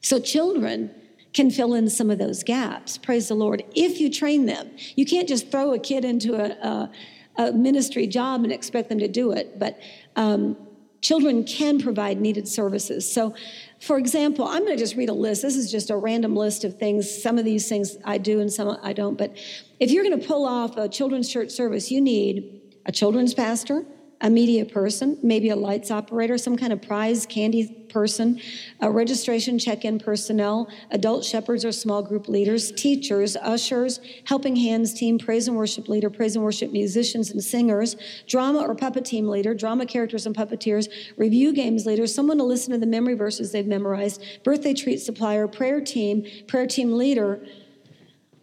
[0.00, 0.90] So children
[1.34, 2.98] can fill in some of those gaps.
[2.98, 3.62] Praise the Lord.
[3.74, 6.90] If you train them, you can't just throw a kid into a, a,
[7.36, 9.78] a ministry job and expect them to do it, but
[10.16, 10.56] um,
[11.00, 13.10] children can provide needed services.
[13.10, 13.34] So,
[13.80, 15.42] for example, I'm going to just read a list.
[15.42, 17.22] This is just a random list of things.
[17.22, 19.16] Some of these things I do and some I don't.
[19.16, 19.36] But
[19.78, 23.84] if you're going to pull off a children's church service, you need a children's pastor,
[24.20, 28.40] a media person, maybe a lights operator, some kind of prize candy person,
[28.82, 35.18] registration check in personnel, adult shepherds or small group leaders, teachers, ushers, helping hands team,
[35.18, 37.96] praise and worship leader, praise and worship musicians and singers,
[38.26, 42.72] drama or puppet team leader, drama characters and puppeteers, review games leader, someone to listen
[42.72, 47.46] to the memory verses they've memorized, birthday treat supplier, prayer team, prayer team leader.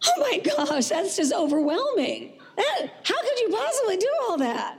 [0.04, 2.38] Oh my gosh, that's just overwhelming.
[2.56, 4.78] That, how could you possibly do all that?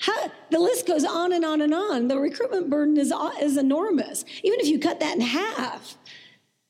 [0.00, 2.08] How, the list goes on and on and on.
[2.08, 4.24] The recruitment burden is, is enormous.
[4.42, 5.98] Even if you cut that in half.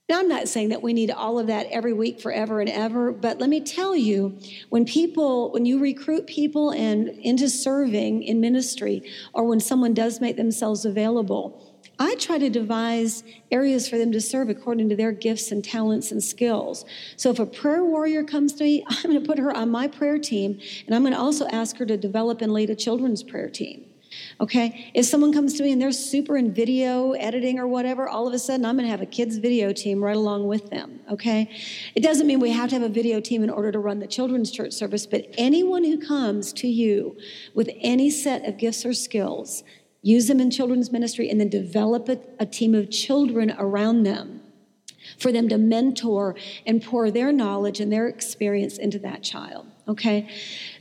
[0.09, 3.13] Now, I'm not saying that we need all of that every week forever and ever,
[3.13, 4.37] but let me tell you
[4.69, 10.21] when people, when you recruit people and into serving in ministry, or when someone does
[10.21, 11.70] make themselves available,
[12.01, 16.11] I try to devise areas for them to serve according to their gifts and talents
[16.11, 16.87] and skills.
[17.17, 19.87] So if a prayer warrior comes to me, I'm going to put her on my
[19.87, 23.23] prayer team, and I'm going to also ask her to develop and lead a children's
[23.23, 23.85] prayer team.
[24.41, 24.91] Okay?
[24.95, 28.33] If someone comes to me and they're super in video editing or whatever, all of
[28.35, 31.01] a sudden I'm going to have a kids' video team right along with them.
[31.11, 31.55] Okay?
[31.95, 34.07] It doesn't mean we have to have a video team in order to run the
[34.07, 37.17] children's church service, but anyone who comes to you
[37.55, 39.63] with any set of gifts or skills,
[40.03, 44.41] use them in children's ministry, and then develop a, a, team of children around them
[45.19, 46.35] for them to mentor
[46.67, 49.67] and pour their knowledge and their experience into that child.
[49.89, 50.29] Okay?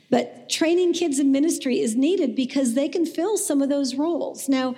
[0.09, 4.49] But training kids in ministry is needed because they can fill some of those roles.
[4.49, 4.75] Now,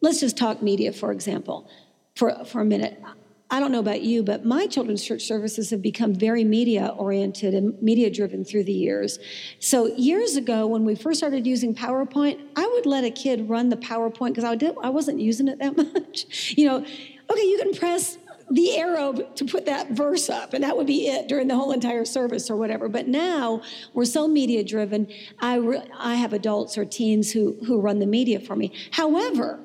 [0.00, 1.68] let's just talk media, for example,
[2.14, 3.00] for, for a minute.
[3.50, 7.54] I don't know about you, but my children's church services have become very media oriented
[7.54, 9.18] and media driven through the years.
[9.58, 13.70] So, years ago, when we first started using PowerPoint, I would let a kid run
[13.70, 16.54] the PowerPoint because I, I wasn't using it that much.
[16.58, 18.18] you know, okay, you can press
[18.50, 21.72] the arrow to put that verse up, and that would be it during the whole
[21.72, 22.88] entire service or whatever.
[22.88, 23.62] But now
[23.94, 25.08] we're so media driven.
[25.40, 28.72] I, re- I have adults or teens who, who run the media for me.
[28.90, 29.60] However,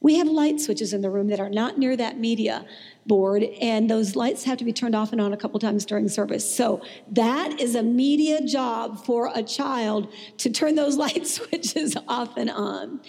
[0.00, 2.64] we have light switches in the room that are not near that media
[3.08, 6.08] board, and those lights have to be turned off and on a couple times during
[6.08, 6.48] service.
[6.54, 12.36] So that is a media job for a child to turn those light switches off
[12.36, 13.00] and on.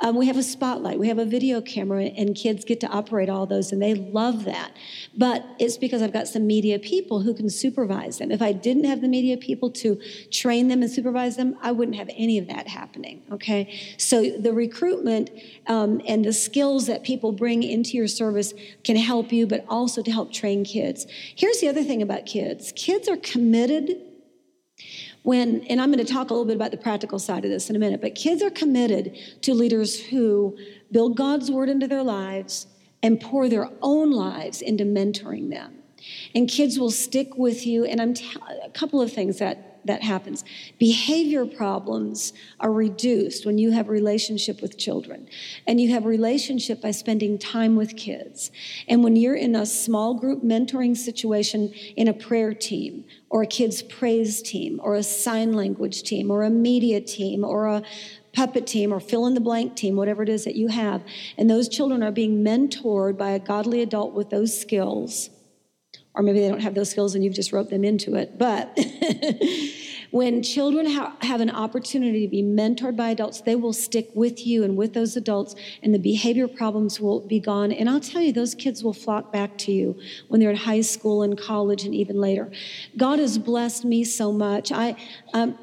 [0.00, 3.28] Um, we have a spotlight, we have a video camera, and kids get to operate
[3.28, 4.72] all those, and they love that.
[5.16, 8.30] But it's because I've got some media people who can supervise them.
[8.30, 9.98] If I didn't have the media people to
[10.30, 13.22] train them and supervise them, I wouldn't have any of that happening.
[13.32, 15.30] Okay, so the recruitment
[15.66, 18.52] um, and the skills that people bring into your service
[18.84, 21.06] can help you, but also to help train kids.
[21.34, 24.00] Here's the other thing about kids kids are committed
[25.22, 27.68] when, and I'm going to talk a little bit about the practical side of this
[27.68, 30.56] in a minute, but kids are committed to leaders who
[30.92, 32.68] build God's word into their lives
[33.02, 35.82] and pour their own lives into mentoring them.
[36.34, 37.84] And kids will stick with you.
[37.84, 40.44] And I'm t- a couple of things that that happens.
[40.78, 45.28] Behavior problems are reduced when you have relationship with children.
[45.66, 48.50] And you have relationship by spending time with kids.
[48.88, 53.46] And when you're in a small group mentoring situation in a prayer team or a
[53.46, 57.82] kids praise team or a sign language team or a media team or a
[58.32, 61.02] puppet team or fill in the blank team, whatever it is that you have,
[61.38, 65.30] and those children are being mentored by a godly adult with those skills
[66.16, 68.38] or maybe they don't have those skills and you've just roped them into it.
[68.38, 68.78] But
[70.10, 74.46] when children ha- have an opportunity to be mentored by adults, they will stick with
[74.46, 77.70] you and with those adults, and the behavior problems will be gone.
[77.70, 80.80] And I'll tell you, those kids will flock back to you when they're in high
[80.80, 82.50] school and college and even later.
[82.96, 84.72] God has blessed me so much.
[84.72, 84.96] I,
[85.34, 85.58] um,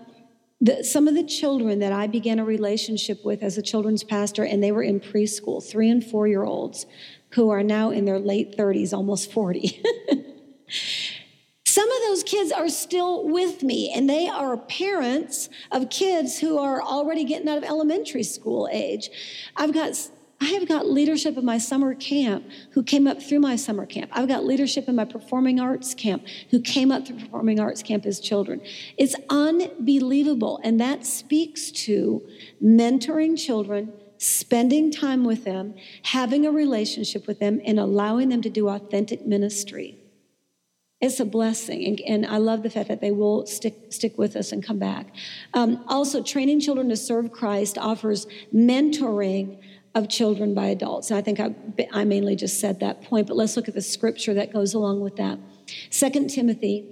[0.62, 4.46] the, some of the children that I began a relationship with as a children's pastor,
[4.46, 6.86] and they were in preschool, three and four year olds
[7.32, 9.84] who are now in their late 30s, almost 40.
[11.66, 16.60] Some of those kids are still with me, and they are parents of kids who
[16.60, 19.10] are already getting out of elementary school age.
[19.56, 19.96] I've got
[20.40, 24.12] I have got leadership in my summer camp who came up through my summer camp.
[24.14, 28.06] I've got leadership in my performing arts camp who came up through performing arts camp
[28.06, 28.60] as children.
[28.98, 30.60] It's unbelievable.
[30.64, 32.22] And that speaks to
[32.62, 38.50] mentoring children, spending time with them, having a relationship with them, and allowing them to
[38.50, 40.03] do authentic ministry
[41.04, 41.86] it's a blessing.
[41.86, 44.80] And, and, I love the fact that they will stick, stick with us and come
[44.80, 45.08] back.
[45.54, 49.60] Um, also, training children to serve Christ offers mentoring
[49.96, 51.12] of children by adults.
[51.12, 51.54] And I think I,
[51.92, 55.02] I mainly just said that point, but let's look at the scripture that goes along
[55.02, 55.38] with that.
[55.90, 56.88] Second Timothy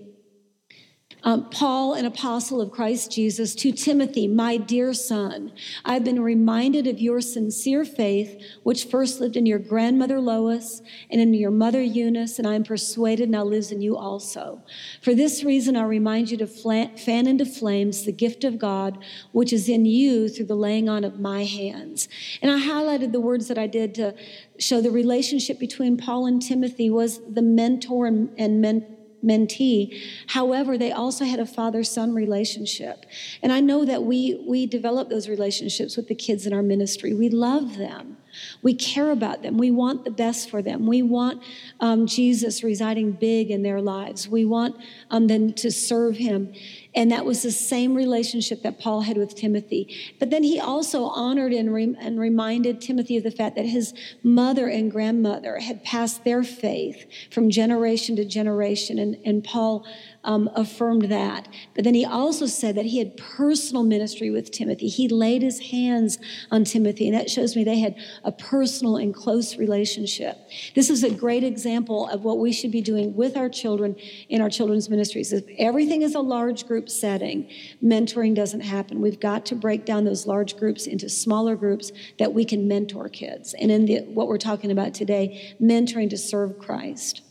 [1.24, 5.52] um, Paul, an apostle of Christ Jesus, to Timothy, my dear son,
[5.86, 10.82] I've been reminded of your sincere faith, which first lived in your grandmother Lois
[11.12, 14.64] and in your mother Eunice, and I am persuaded now lives in you also.
[15.02, 18.98] For this reason, I remind you to fan into flames the gift of God,
[19.32, 22.10] which is in you through the laying on of my hands.
[22.42, 24.16] And I highlighted the words that I did to
[24.58, 28.91] show the relationship between Paul and Timothy was the mentor and, and mentor
[29.24, 30.02] mentee.
[30.28, 33.06] However, they also had a father son relationship.
[33.42, 37.14] And I know that we, we develop those relationships with the kids in our ministry.
[37.14, 38.18] We love them.
[38.62, 39.58] We care about them.
[39.58, 40.86] We want the best for them.
[40.86, 41.44] We want
[41.80, 44.28] um, Jesus residing big in their lives.
[44.28, 44.78] We want
[45.10, 46.54] um, them to serve him.
[46.94, 50.14] And that was the same relationship that Paul had with Timothy.
[50.20, 53.94] But then he also honored and, re- and reminded Timothy of the fact that his
[54.24, 59.00] mother and grandmother had passed their faith from generation to generation.
[59.00, 59.86] And, and Paul
[60.24, 61.48] um, affirmed that.
[61.76, 64.88] But then he also said that he had personal ministry with Timothy.
[64.88, 66.20] He laid his hands
[66.52, 70.38] on Timothy, and that shows me they had a personal and close relationship.
[70.76, 73.96] This is a great example of what we should be doing with our children
[74.30, 75.34] in our children's ministries.
[75.34, 77.48] If everything is a large group setting,
[77.84, 79.02] mentoring doesn't happen.
[79.02, 83.08] We've got to break down those large groups into smaller groups that we can mentor
[83.08, 83.54] kids.
[83.54, 87.22] And in the, what we're talking about today, mentoring to serve Christ.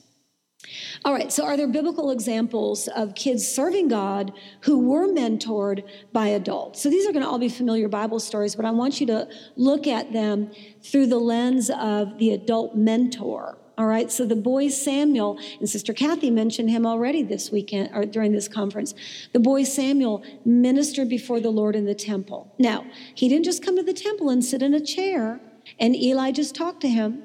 [1.04, 5.82] All right, so are there biblical examples of kids serving God who were mentored
[6.12, 6.80] by adults?
[6.80, 9.28] So these are going to all be familiar Bible stories, but I want you to
[9.56, 10.52] look at them
[10.84, 13.58] through the lens of the adult mentor.
[13.78, 18.04] All right, so the boy Samuel, and Sister Kathy mentioned him already this weekend or
[18.04, 18.94] during this conference.
[19.32, 22.54] The boy Samuel ministered before the Lord in the temple.
[22.58, 25.40] Now, he didn't just come to the temple and sit in a chair
[25.78, 27.22] and Eli just talked to him.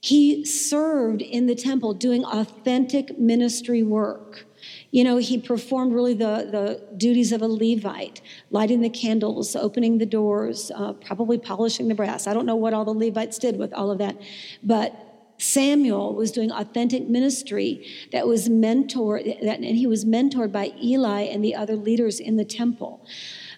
[0.00, 4.46] He served in the temple doing authentic ministry work.
[4.90, 8.20] You know, he performed really the, the duties of a Levite,
[8.50, 12.26] lighting the candles, opening the doors, uh, probably polishing the brass.
[12.26, 14.20] I don't know what all the Levites did with all of that.
[14.62, 15.05] But
[15.38, 21.22] Samuel was doing authentic ministry that was mentored, that, and he was mentored by Eli
[21.22, 23.06] and the other leaders in the temple.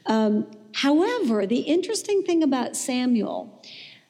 [0.07, 3.63] Um, however, the interesting thing about Samuel,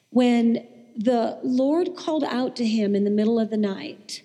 [0.09, 0.67] when
[0.99, 4.21] the Lord called out to him in the middle of the night.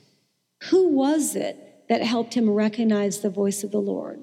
[0.70, 4.20] Who was it that helped him recognize the voice of the Lord?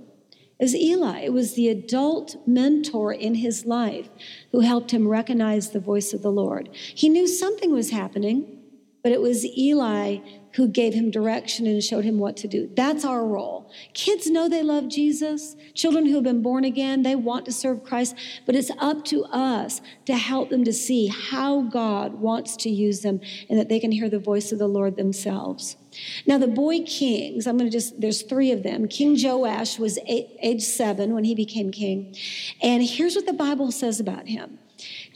[0.59, 1.21] It was Eli.
[1.21, 4.09] It was the adult mentor in his life
[4.51, 6.69] who helped him recognize the voice of the Lord.
[6.73, 8.57] He knew something was happening,
[9.03, 10.19] but it was Eli
[10.55, 12.69] who gave him direction and showed him what to do.
[12.75, 13.71] That's our role.
[13.93, 15.55] Kids know they love Jesus.
[15.73, 19.23] Children who have been born again, they want to serve Christ, but it's up to
[19.25, 23.79] us to help them to see how God wants to use them and that they
[23.79, 25.77] can hear the voice of the Lord themselves.
[26.25, 28.87] Now, the boy kings, I'm going to just, there's three of them.
[28.87, 32.15] King Joash was eight, age seven when he became king.
[32.61, 34.59] And here's what the Bible says about him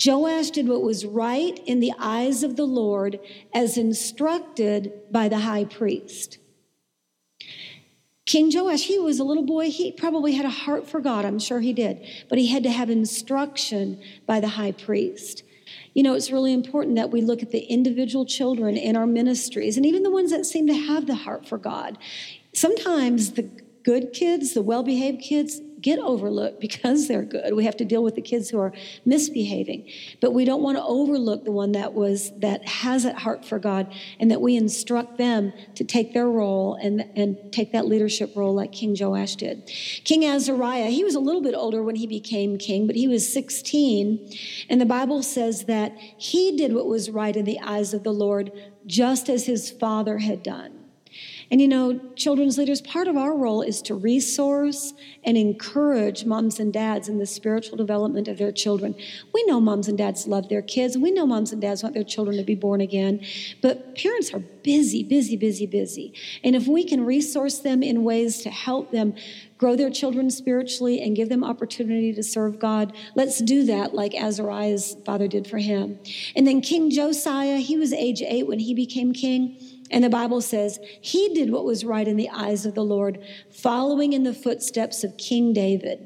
[0.03, 3.19] Joash did what was right in the eyes of the Lord
[3.53, 6.37] as instructed by the high priest.
[8.25, 9.69] King Joash, he was a little boy.
[9.69, 11.25] He probably had a heart for God.
[11.25, 12.05] I'm sure he did.
[12.27, 15.43] But he had to have instruction by the high priest.
[15.93, 19.77] You know, it's really important that we look at the individual children in our ministries
[19.77, 21.97] and even the ones that seem to have the heart for God.
[22.53, 23.49] Sometimes the
[23.83, 27.53] good kids, the well behaved kids, get overlooked because they're good.
[27.53, 28.73] We have to deal with the kids who are
[29.05, 29.87] misbehaving.
[30.19, 33.59] But we don't want to overlook the one that was that has that heart for
[33.59, 38.35] God and that we instruct them to take their role and, and take that leadership
[38.35, 39.67] role like King Joash did.
[40.03, 43.31] King Azariah, he was a little bit older when he became king, but he was
[43.31, 44.35] 16.
[44.69, 48.13] And the Bible says that he did what was right in the eyes of the
[48.13, 48.51] Lord,
[48.87, 50.74] just as his father had done.
[51.51, 54.93] And you know, children's leaders, part of our role is to resource
[55.23, 58.95] and encourage moms and dads in the spiritual development of their children.
[59.33, 60.97] We know moms and dads love their kids.
[60.97, 63.25] We know moms and dads want their children to be born again.
[63.61, 66.13] But parents are busy, busy, busy, busy.
[66.43, 69.13] And if we can resource them in ways to help them
[69.57, 74.13] grow their children spiritually and give them opportunity to serve God, let's do that like
[74.13, 75.99] Azariah's father did for him.
[76.35, 79.57] And then King Josiah, he was age eight when he became king.
[79.91, 83.23] And the Bible says he did what was right in the eyes of the Lord,
[83.51, 85.99] following in the footsteps of King David.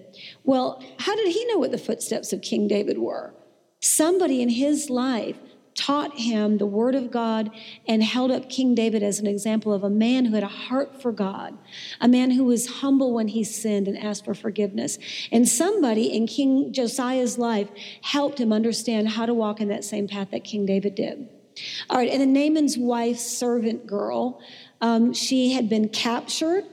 [0.43, 3.33] Well, how did he know what the footsteps of King David were?
[3.79, 5.37] Somebody in his life
[5.75, 7.51] taught him the word of God
[7.87, 11.01] and held up King David as an example of a man who had a heart
[11.01, 11.57] for God,
[12.01, 14.99] a man who was humble when he sinned and asked for forgiveness.
[15.31, 17.69] And somebody in King Josiah's life
[18.01, 21.29] helped him understand how to walk in that same path that King David did.
[21.89, 24.41] All right, and then Naaman's wife's servant girl,
[24.81, 26.65] um, she had been captured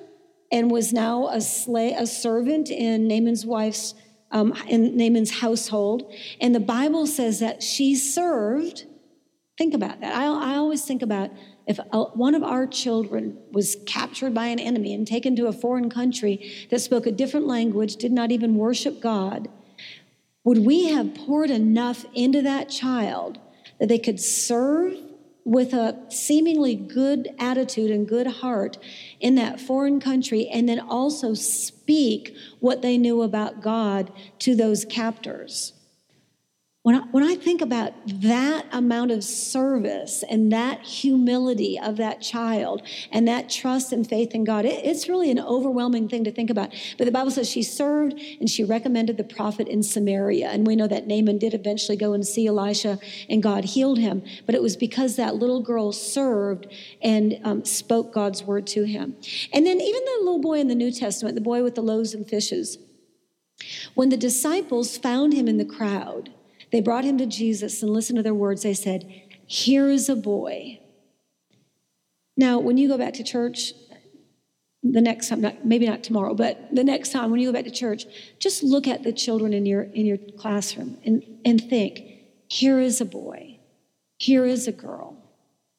[0.53, 3.95] and was now a slave, a servant in Naaman's wife's
[4.30, 6.12] um, in Naaman's household.
[6.41, 8.84] And the Bible says that she served.
[9.57, 10.14] Think about that.
[10.14, 11.30] I, I always think about
[11.66, 15.53] if a, one of our children was captured by an enemy and taken to a
[15.53, 19.49] foreign country that spoke a different language, did not even worship God,
[20.45, 23.41] would we have poured enough into that child
[23.79, 24.95] that they could serve
[25.45, 28.77] with a seemingly good attitude and good heart
[29.20, 34.85] in that foreign country and then also speak what they knew about God to those
[34.85, 35.72] captors.
[36.87, 42.22] When I, when I think about that amount of service and that humility of that
[42.22, 46.30] child and that trust and faith in God, it, it's really an overwhelming thing to
[46.30, 46.72] think about.
[46.97, 50.47] But the Bible says she served and she recommended the prophet in Samaria.
[50.47, 54.22] And we know that Naaman did eventually go and see Elisha and God healed him.
[54.47, 56.68] But it was because that little girl served
[57.03, 59.16] and um, spoke God's word to him.
[59.53, 62.14] And then even the little boy in the New Testament, the boy with the loaves
[62.14, 62.78] and fishes,
[63.95, 66.30] when the disciples found him in the crowd,
[66.73, 68.62] they brought him to Jesus and listened to their words.
[68.62, 69.05] They said,
[69.47, 70.81] Here is a boy.
[72.37, 73.73] Now, when you go back to church,
[74.83, 77.64] the next time, not, maybe not tomorrow, but the next time when you go back
[77.64, 78.05] to church,
[78.39, 82.01] just look at the children in your, in your classroom and, and think,
[82.49, 83.59] here is a boy,
[84.19, 85.17] here is a girl.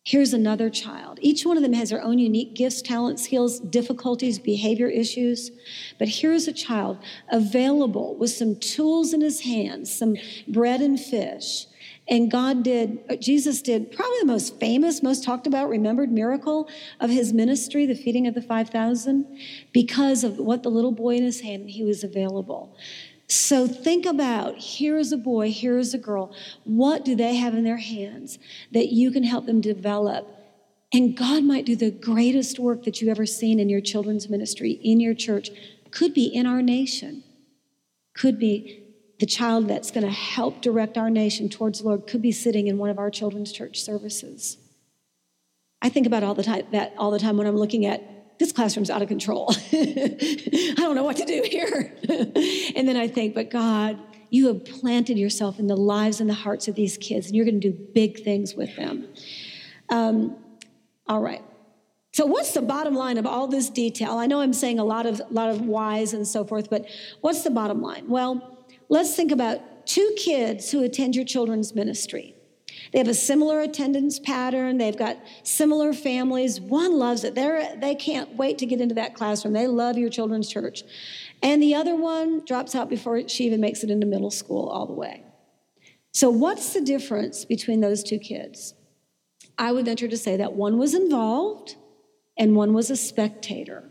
[0.08, 1.20] Here's another child.
[1.22, 5.52] Each one of them has their own unique gifts, talents, skills, difficulties, behavior issues.
[6.00, 7.00] But here's a child
[7.30, 10.16] available with some tools in his hands, some
[10.48, 11.66] bread and fish.
[12.08, 16.70] And God did, Jesus did probably the most famous, most talked about, remembered miracle
[17.02, 19.26] of his ministry, the feeding of the 5,000,
[19.74, 22.78] because of what the little boy in his hand, he was available.
[23.28, 26.34] So think about here is a boy, here is a girl.
[26.64, 28.40] What do they have in their hands
[28.72, 30.34] that you can help them develop?
[30.94, 34.80] And God might do the greatest work that you've ever seen in your children's ministry,
[34.82, 35.50] in your church,
[35.92, 37.24] could be in our nation,
[38.14, 38.84] could be
[39.20, 42.68] the child that's going to help direct our nation towards the Lord, could be sitting
[42.68, 44.58] in one of our children's church services.
[45.82, 48.52] I think about all the time that all the time when I'm looking at this
[48.52, 49.54] classroom's out of control.
[49.72, 51.94] I don't know what to do here.
[52.76, 56.36] and then I think, but God, you have planted yourself in the lives and the
[56.36, 59.08] hearts of these kids, and you're going to do big things with them.
[59.90, 60.36] Um,
[61.08, 61.42] all right.
[62.14, 64.14] So, what's the bottom line of all this detail?
[64.14, 66.86] I know I'm saying a lot of lot of whys and so forth, but
[67.22, 68.10] what's the bottom line?
[68.10, 72.37] Well, let's think about two kids who attend your children's ministry.
[72.92, 74.78] They have a similar attendance pattern.
[74.78, 76.60] They've got similar families.
[76.60, 77.36] One loves it.
[77.36, 79.54] They're, they can't wait to get into that classroom.
[79.54, 80.84] They love your children's church.
[81.42, 84.86] And the other one drops out before she even makes it into middle school all
[84.86, 85.24] the way.
[86.12, 88.74] So, what's the difference between those two kids?
[89.58, 91.76] I would venture to say that one was involved
[92.38, 93.90] and one was a spectator.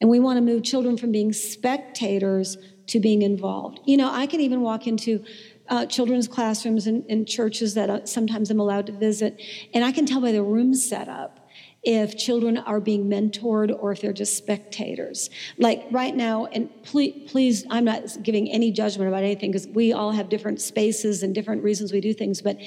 [0.00, 2.56] And we want to move children from being spectators
[2.88, 3.80] to being involved.
[3.84, 5.24] You know, I can even walk into
[5.68, 9.40] uh, children's classrooms and, in churches that uh, sometimes I'm allowed to visit,
[9.74, 11.37] and I can tell by the room setup
[11.82, 15.30] if children are being mentored or if they're just spectators.
[15.58, 19.92] Like right now, and please, please I'm not giving any judgment about anything because we
[19.92, 22.58] all have different spaces and different reasons we do things, but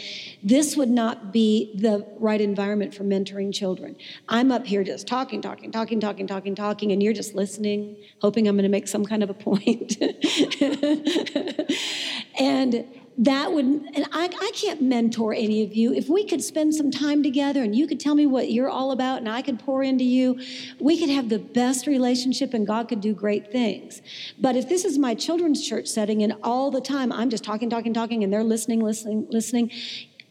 [0.42, 3.96] this would not be the right environment for mentoring children.
[4.30, 8.48] I'm up here just talking, talking, talking, talking, talking, talking, and you're just listening, hoping
[8.48, 9.98] I'm going to make some kind of a point.
[12.40, 12.86] and
[13.18, 15.94] that would, and I, I can't mentor any of you.
[15.94, 18.92] If we could spend some time together and you could tell me what you're all
[18.92, 20.40] about and I could pour into you,
[20.80, 24.02] we could have the best relationship and God could do great things.
[24.40, 27.70] But if this is my children's church setting and all the time I'm just talking,
[27.70, 29.72] talking, talking, and they're listening, listening, listening,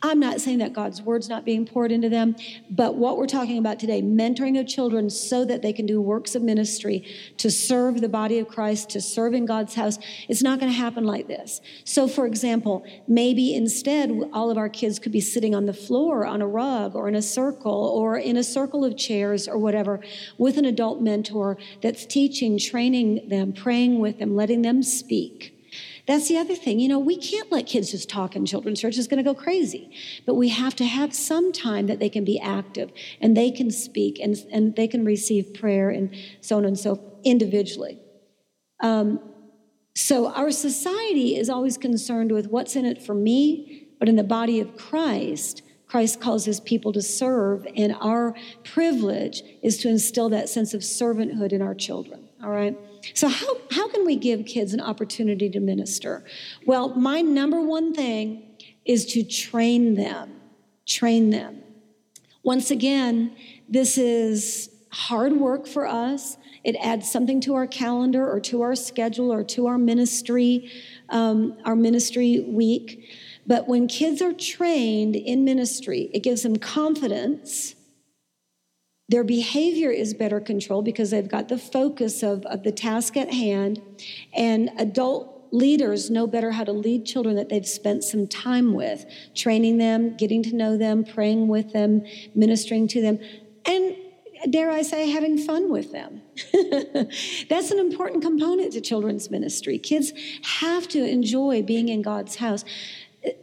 [0.03, 2.35] I'm not saying that God's word's not being poured into them,
[2.71, 6.35] but what we're talking about today, mentoring of children so that they can do works
[6.35, 7.05] of ministry
[7.37, 10.79] to serve the body of Christ, to serve in God's house, it's not going to
[10.79, 11.61] happen like this.
[11.85, 16.25] So, for example, maybe instead all of our kids could be sitting on the floor
[16.25, 20.01] on a rug or in a circle or in a circle of chairs or whatever
[20.39, 25.60] with an adult mentor that's teaching, training them, praying with them, letting them speak.
[26.07, 26.81] That's the other thing.
[26.81, 28.99] You know, we can't let kids just talk in children's church.
[28.99, 29.91] It's going to go crazy.
[30.27, 32.91] But we have to have some time that they can be active
[33.21, 37.21] and they can speak and, and they can receive prayer and so on and so
[37.25, 37.99] individually.
[38.81, 39.21] Um,
[39.95, 44.25] so our society is always concerned with what's in it for me, but in the
[44.25, 50.29] body of Christ, Christ calls his people to serve, and our privilege is to instill
[50.29, 52.29] that sense of servanthood in our children.
[52.43, 52.79] All right?
[53.15, 56.25] So, how, how can we give kids an opportunity to minister?
[56.67, 58.43] Well, my number one thing
[58.85, 60.41] is to train them.
[60.87, 61.63] Train them.
[62.43, 63.37] Once again,
[63.69, 66.37] this is hard work for us.
[66.65, 70.71] It adds something to our calendar or to our schedule or to our ministry,
[71.09, 73.09] um, our ministry week.
[73.47, 77.75] But when kids are trained in ministry, it gives them confidence
[79.11, 83.35] their behavior is better controlled because they've got the focus of, of the task at
[83.35, 83.83] hand.
[84.33, 89.05] And adult leaders know better how to lead children that they've spent some time with,
[89.35, 92.05] training them, getting to know them, praying with them,
[92.37, 93.19] ministering to them,
[93.65, 93.97] and
[94.49, 96.23] dare I say, having fun with them.
[97.49, 99.77] That's an important component to children's ministry.
[99.79, 100.13] Kids
[100.61, 102.65] have to enjoy being in God's house.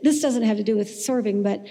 [0.02, 1.68] This doesn't have to do with serving, but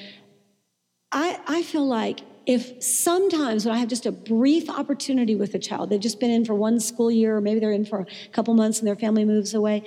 [1.13, 5.59] I, I feel like if sometimes when I have just a brief opportunity with a
[5.59, 8.07] child, they've just been in for one school year, or maybe they're in for a
[8.31, 9.83] couple months and their family moves away,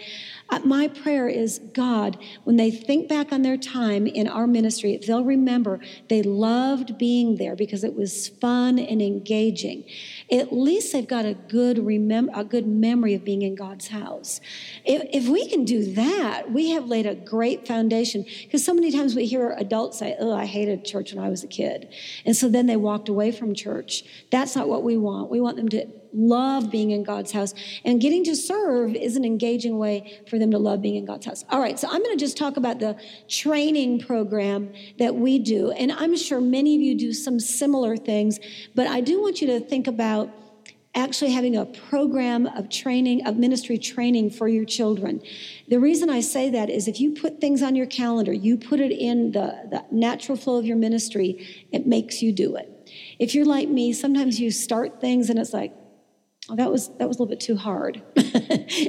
[0.49, 4.97] Uh, my prayer is God, when they think back on their time in our ministry,
[4.97, 5.79] they'll remember
[6.09, 9.83] they loved being there because it was fun and engaging.
[10.31, 14.41] At least they've got a good remem- a good memory of being in God's house.
[14.85, 18.25] If, if we can do that, we have laid a great foundation.
[18.43, 21.43] Because so many times we hear adults say, "Oh, I hated church when I was
[21.43, 21.89] a kid,"
[22.25, 24.03] and so then they walked away from church.
[24.31, 25.29] That's not what we want.
[25.29, 27.53] We want them to love being in God's house.
[27.85, 31.25] And getting to serve is an engaging way for them to love being in God's
[31.25, 31.45] house.
[31.49, 35.71] All right, so I'm going to just talk about the training program that we do.
[35.71, 38.39] And I'm sure many of you do some similar things,
[38.75, 40.29] but I do want you to think about
[40.95, 45.21] actually having a program of training, of ministry training for your children.
[45.67, 48.79] The reason I say that is if you put things on your calendar, you put
[48.79, 52.75] it in the, the natural flow of your ministry, it makes you do it.
[53.19, 55.73] If you're like me, sometimes you start things and it's like,
[56.49, 58.01] oh, that was that was a little bit too hard.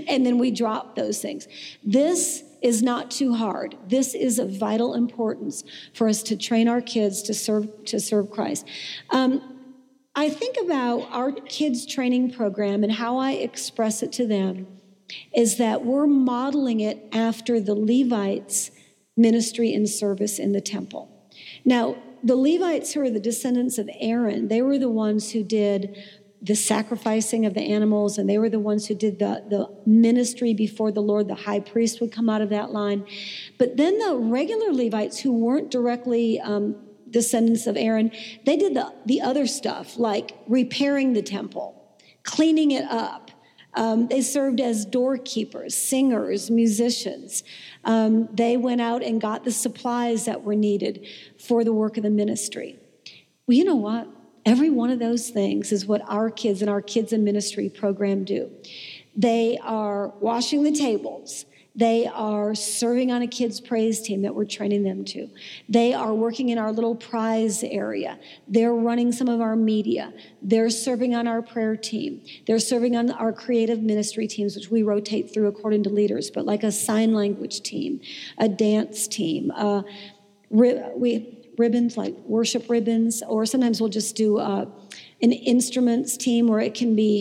[0.08, 1.48] and then we drop those things.
[1.84, 3.76] This is not too hard.
[3.86, 8.30] This is of vital importance for us to train our kids to serve to serve
[8.30, 8.66] Christ.
[9.10, 9.56] Um,
[10.14, 14.66] I think about our kids' training program and how I express it to them
[15.34, 18.70] is that we're modeling it after the Levites'
[19.16, 21.08] ministry and service in the temple.
[21.64, 25.96] Now, the Levites, who are the descendants of Aaron, they were the ones who did
[26.42, 30.54] the sacrificing of the animals, and they were the ones who did the, the ministry
[30.54, 31.28] before the Lord.
[31.28, 33.06] The high priest would come out of that line.
[33.58, 36.76] But then the regular Levites who weren't directly um,
[37.10, 38.10] descendants of Aaron,
[38.46, 43.30] they did the, the other stuff, like repairing the temple, cleaning it up.
[43.74, 47.44] Um, they served as doorkeepers, singers, musicians.
[47.84, 51.06] Um, they went out and got the supplies that were needed
[51.38, 52.78] for the work of the ministry.
[53.46, 54.08] Well, you know what?
[54.46, 58.24] Every one of those things is what our kids and our kids in ministry program
[58.24, 58.50] do.
[59.16, 61.44] They are washing the tables.
[61.74, 65.30] They are serving on a kids' praise team that we're training them to.
[65.68, 68.18] They are working in our little prize area.
[68.48, 70.12] They're running some of our media.
[70.42, 72.22] They're serving on our prayer team.
[72.46, 76.44] They're serving on our creative ministry teams, which we rotate through according to leaders, but
[76.44, 78.00] like a sign language team,
[78.36, 79.52] a dance team.
[79.52, 79.82] Uh,
[80.50, 84.64] we ribbons like worship ribbons, or sometimes we'll just do uh,
[85.22, 87.12] an instruments team where it can be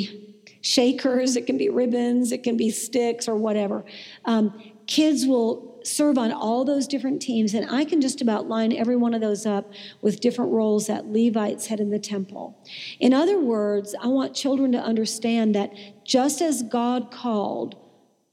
[0.61, 3.83] shakers, it can be ribbons, it can be sticks or whatever.
[4.25, 4.43] Um,
[4.87, 8.95] kids will serve on all those different teams, and I can just about line every
[8.95, 9.71] one of those up
[10.01, 12.57] with different roles that Levites had in the temple.
[12.99, 15.71] In other words, I want children to understand that
[16.05, 17.75] just as God called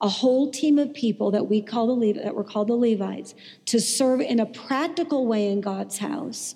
[0.07, 3.35] a whole team of people that we call the that were called the Levites
[3.65, 6.55] to serve in a practical way in God's house,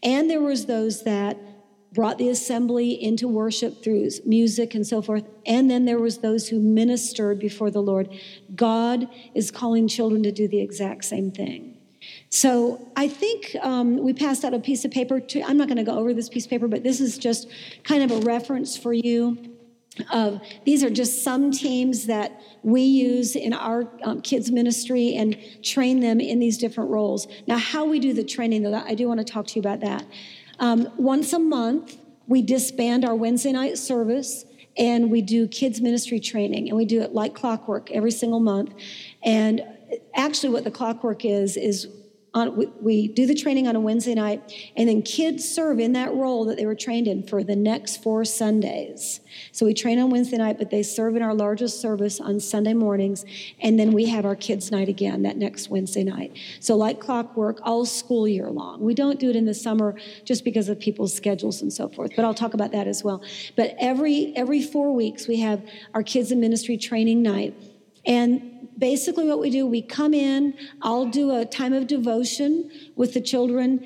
[0.00, 1.36] and there was those that
[1.92, 5.24] brought the assembly into worship through music and so forth.
[5.44, 8.10] And then there was those who ministered before the lord.
[8.54, 11.76] God is calling children to do the exact same thing.
[12.30, 15.78] So i think um, we passed out a piece of paper to, i'm not going
[15.84, 17.48] to go over this piece of paper but this is just
[17.82, 19.57] kind of a reference for you
[20.12, 25.36] of these are just some teams that we use in our um, kids ministry and
[25.62, 29.08] train them in these different roles now how we do the training though i do
[29.08, 30.04] want to talk to you about that
[30.58, 31.96] um, once a month,
[32.26, 34.44] we disband our Wednesday night service
[34.76, 38.74] and we do kids ministry training and we do it like clockwork every single month.
[39.22, 39.62] And
[40.14, 41.88] actually, what the clockwork is, is
[42.34, 45.92] on, we, we, do the training on a Wednesday night, and then kids serve in
[45.94, 49.20] that role that they were trained in for the next four Sundays.
[49.52, 52.74] So we train on Wednesday night, but they serve in our largest service on Sunday
[52.74, 53.24] mornings,
[53.60, 56.36] and then we have our kids' night again that next Wednesday night.
[56.60, 58.80] So, like clockwork, all school year long.
[58.80, 62.12] We don't do it in the summer just because of people's schedules and so forth,
[62.14, 63.22] but I'll talk about that as well.
[63.56, 67.54] But every every four weeks, we have our kids in ministry training night.
[68.04, 73.14] And basically, what we do, we come in, I'll do a time of devotion with
[73.14, 73.80] the children,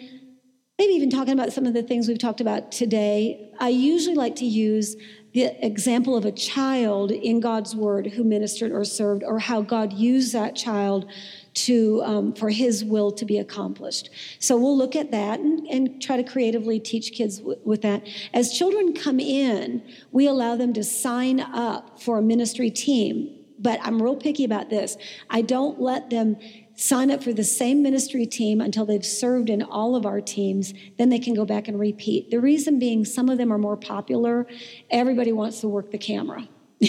[0.79, 3.53] maybe even talking about some of the things we've talked about today.
[3.59, 4.97] I usually like to use
[5.33, 9.93] the example of a child in God's word who ministered or served, or how God
[9.93, 11.11] used that child
[11.55, 14.11] to um, for his will to be accomplished.
[14.39, 18.07] So we'll look at that and, and try to creatively teach kids w- with that.
[18.33, 23.79] As children come in we allow them to sign up for a ministry team but
[23.83, 24.97] I'm real picky about this.
[25.31, 26.37] I don't let them
[26.75, 30.75] sign up for the same ministry team until they've served in all of our teams.
[30.99, 32.31] Then they can go back and repeat.
[32.31, 34.47] The reason being, some of them are more popular.
[34.91, 36.49] Everybody wants to work the camera.
[36.81, 36.89] they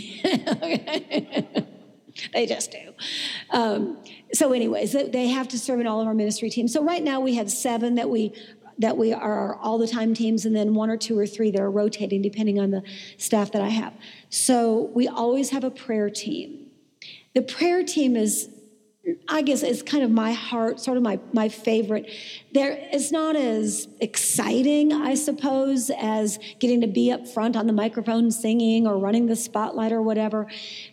[2.48, 2.94] just do.
[3.52, 4.00] Um,
[4.34, 6.74] so, anyways, they have to serve in all of our ministry teams.
[6.74, 8.34] So, right now we have seven that we
[8.80, 11.62] that we are all the time teams, and then one or two or three that
[11.62, 12.82] are rotating depending on the
[13.18, 13.94] staff that I have.
[14.30, 16.63] So, we always have a prayer team.
[17.34, 18.48] The prayer team is,
[19.28, 22.08] I guess, is kind of my heart, sort of my, my favorite.
[22.54, 27.74] There, it's not as exciting, I suppose, as getting to be up front on the
[27.74, 30.48] microphone singing or running the spotlight or whatever.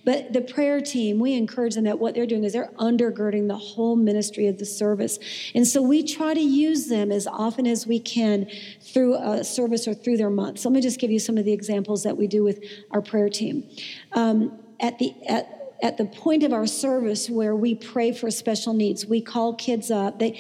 [0.07, 3.59] But the prayer team, we encourage them that what they're doing is they're undergirding the
[3.59, 5.19] whole ministry of the service.
[5.55, 9.87] And so we try to use them as often as we can through a service
[9.87, 10.61] or through their month.
[10.61, 13.03] So let me just give you some of the examples that we do with our
[13.03, 13.69] prayer team.
[14.15, 18.75] Um, at the at at the point of our service where we pray for special
[18.75, 19.07] needs.
[19.07, 20.19] We call kids up.
[20.19, 20.39] They,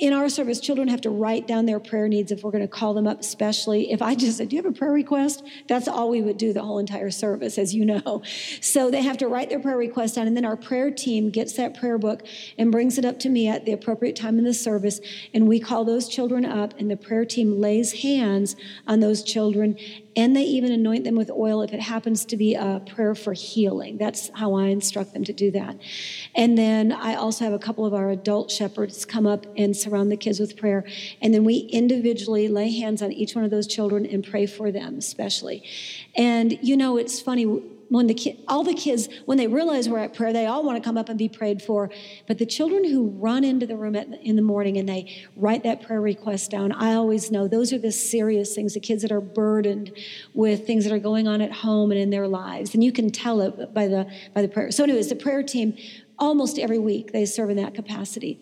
[0.00, 2.68] in our service, children have to write down their prayer needs if we're going to
[2.68, 5.42] call them up, especially if I just said, Do you have a prayer request?
[5.68, 8.22] That's all we would do the whole entire service, as you know.
[8.60, 11.54] So they have to write their prayer request down, and then our prayer team gets
[11.54, 12.22] that prayer book
[12.56, 15.00] and brings it up to me at the appropriate time in the service.
[15.34, 19.76] And we call those children up, and the prayer team lays hands on those children
[20.16, 23.32] and they even anoint them with oil if it happens to be a prayer for
[23.32, 23.96] healing.
[23.96, 25.78] That's how I instruct them to do that.
[26.34, 30.10] And then I also have a couple of our adult shepherds come up and surround
[30.10, 30.84] the kids with prayer.
[31.22, 34.72] And then we individually lay hands on each one of those children and pray for
[34.72, 35.62] them, especially.
[36.16, 39.98] And you know, it's funny when the ki- all the kids when they realize we're
[39.98, 41.90] at prayer they all want to come up and be prayed for.
[42.26, 45.62] But the children who run into the room at, in the morning and they write
[45.64, 49.12] that prayer request down i always know those are the serious things the kids that
[49.12, 49.92] are burdened
[50.34, 52.74] with things that are going on at home and in their lives.
[52.74, 54.70] And you can tell it by the by the prayer.
[54.70, 55.76] So anyways the prayer team
[56.18, 58.40] almost every week they serve in that capacity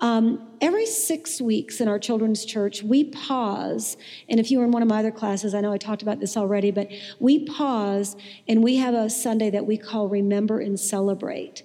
[0.00, 3.96] um, every six weeks in our children's church, we pause.
[4.28, 6.20] And if you were in one of my other classes, I know I talked about
[6.20, 8.16] this already, but we pause
[8.46, 11.62] and we have a Sunday that we call Remember and Celebrate.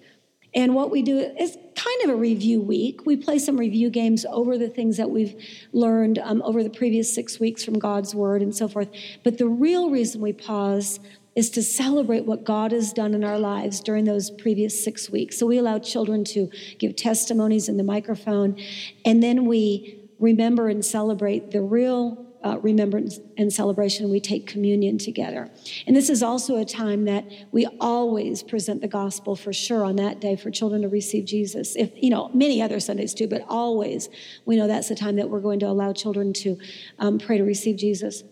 [0.53, 3.05] And what we do is kind of a review week.
[3.05, 5.35] We play some review games over the things that we've
[5.71, 8.89] learned um, over the previous six weeks from God's Word and so forth.
[9.23, 10.99] But the real reason we pause
[11.35, 15.37] is to celebrate what God has done in our lives during those previous six weeks.
[15.37, 18.59] So we allow children to give testimonies in the microphone,
[19.05, 24.09] and then we remember and celebrate the real uh, remembrance and celebration.
[24.09, 25.49] We take communion together.
[25.85, 29.95] And this is also a time that we always present the gospel for sure on
[29.97, 31.75] that day for children to receive Jesus.
[31.75, 34.09] If, you know, many other Sundays too, but always
[34.45, 36.57] we know that's the time that we're going to allow children to
[36.99, 38.23] um, pray to receive Jesus.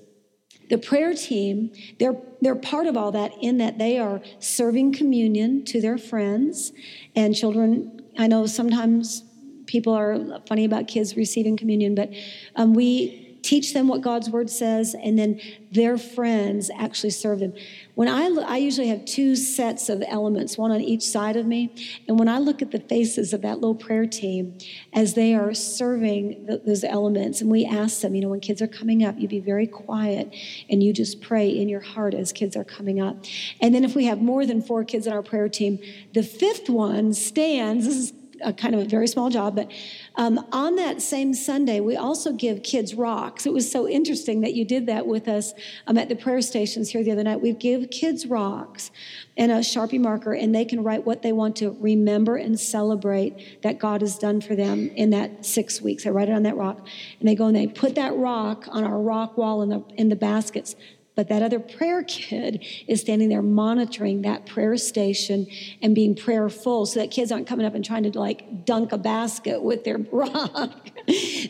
[0.69, 5.65] The prayer team, they're, they're part of all that in that they are serving communion
[5.65, 6.71] to their friends
[7.15, 8.01] and children.
[8.17, 9.23] I know sometimes
[9.65, 12.11] people are funny about kids receiving communion, but
[12.55, 15.41] um, we teach them what God's word says, and then
[15.71, 17.53] their friends actually serve them.
[17.95, 21.73] When I I usually have two sets of elements, one on each side of me,
[22.07, 24.55] and when I look at the faces of that little prayer team
[24.93, 28.61] as they are serving the, those elements, and we ask them, you know, when kids
[28.61, 30.31] are coming up, you be very quiet
[30.69, 33.25] and you just pray in your heart as kids are coming up.
[33.61, 35.79] And then if we have more than four kids in our prayer team,
[36.13, 37.85] the fifth one stands.
[37.85, 38.13] This is
[38.43, 39.71] a kind of a very small job, but
[40.15, 43.45] um, on that same Sunday, we also give kids rocks.
[43.45, 45.53] It was so interesting that you did that with us
[45.87, 47.41] um, at the prayer stations here the other night.
[47.41, 48.91] We give kids rocks
[49.37, 53.61] and a Sharpie marker, and they can write what they want to remember and celebrate
[53.63, 56.03] that God has done for them in that six weeks.
[56.03, 56.85] They write it on that rock,
[57.19, 60.09] and they go and they put that rock on our rock wall in the in
[60.09, 60.75] the baskets
[61.19, 65.45] but that other prayer kid is standing there monitoring that prayer station
[65.81, 68.97] and being prayerful so that kids aren't coming up and trying to like dunk a
[68.97, 70.87] basket with their rock.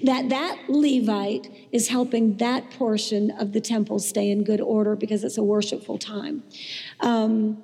[0.03, 5.23] that that Levite is helping that portion of the temple stay in good order because
[5.23, 6.41] it's a worshipful time.
[7.01, 7.61] Um,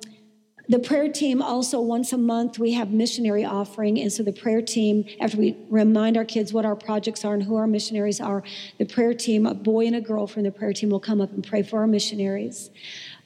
[0.68, 3.98] the prayer team also once a month we have missionary offering.
[4.00, 7.42] And so the prayer team after we remind our kids what our projects are and
[7.42, 8.42] who our missionaries are
[8.78, 11.32] the prayer team a boy and a girl from the prayer team will come up
[11.32, 12.70] and pray for our missionaries.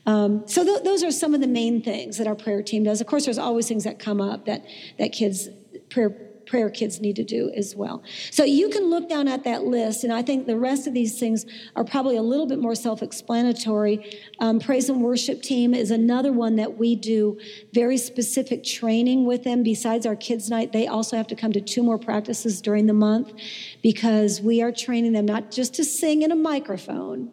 [0.06, 3.00] Um, so th- those are some of the main things that our prayer team does.
[3.00, 4.64] Of course there's always things that come up that
[4.98, 5.48] that kids
[5.88, 8.02] prayer prayer kids need to do as well.
[8.32, 11.16] So you can look down at that list, and I think the rest of these
[11.16, 11.46] things
[11.76, 14.18] are probably a little bit more self explanatory.
[14.40, 17.38] Um, praise and worship team is another one that we do
[17.72, 19.62] very specific training with them.
[19.62, 22.94] Besides our kids' night, they also have to come to two more practices during the
[22.94, 23.32] month
[23.80, 27.30] because we are training them not just to sing in a microphone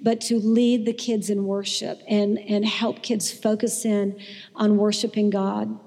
[0.00, 4.18] but to lead the kids in worship and, and help kids focus in
[4.56, 5.78] on worshiping God.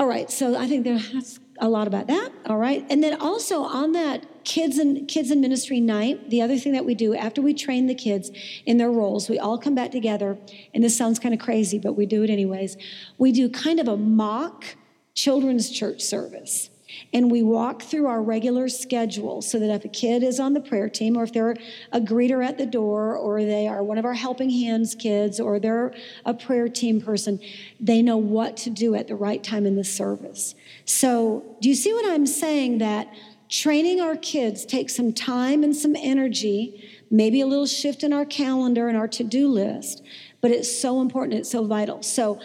[0.00, 2.32] All right, so I think there's a lot about that.
[2.46, 6.56] All right, and then also on that kids and kids and ministry night, the other
[6.56, 8.30] thing that we do after we train the kids
[8.64, 10.38] in their roles, we all come back together.
[10.72, 12.78] And this sounds kind of crazy, but we do it anyways.
[13.18, 14.64] We do kind of a mock
[15.12, 16.70] children's church service
[17.12, 20.60] and we walk through our regular schedule so that if a kid is on the
[20.60, 21.56] prayer team or if they're
[21.92, 25.58] a greeter at the door or they are one of our helping hands kids or
[25.58, 27.40] they're a prayer team person
[27.78, 30.54] they know what to do at the right time in the service.
[30.84, 32.78] So do you see what i'm saying?
[32.78, 33.12] That
[33.48, 38.24] training our kids takes some time and some energy maybe a little shift in our
[38.24, 40.02] calendar and our to-do list
[40.40, 42.02] but it's so important it's so vital.
[42.02, 42.40] So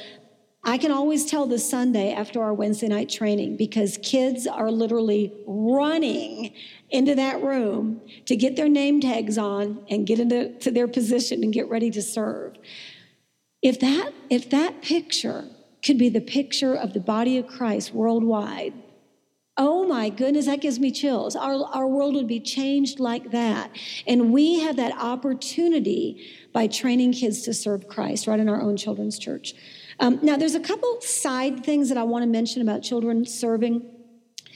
[0.68, 5.32] I can always tell the Sunday after our Wednesday night training because kids are literally
[5.46, 6.54] running
[6.90, 11.44] into that room to get their name tags on and get into to their position
[11.44, 12.58] and get ready to serve.
[13.62, 15.46] If that if that picture
[15.84, 18.74] could be the picture of the body of Christ worldwide,
[19.58, 21.34] Oh my goodness, that gives me chills.
[21.34, 23.72] Our, our world would be changed like that.
[24.06, 28.76] And we have that opportunity by training kids to serve Christ right in our own
[28.76, 29.54] children's church.
[30.00, 33.86] Um, now, there's a couple side things that I want to mention about children serving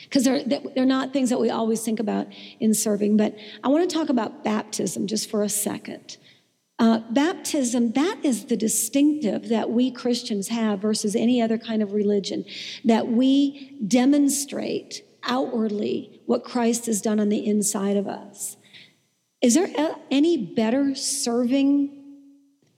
[0.04, 2.28] because they're, they're not things that we always think about
[2.60, 3.16] in serving.
[3.16, 6.18] But I want to talk about baptism just for a second.
[6.80, 11.92] Uh, baptism, that is the distinctive that we Christians have versus any other kind of
[11.92, 12.46] religion,
[12.86, 18.56] that we demonstrate outwardly what Christ has done on the inside of us.
[19.42, 19.70] Is there
[20.10, 21.99] any better serving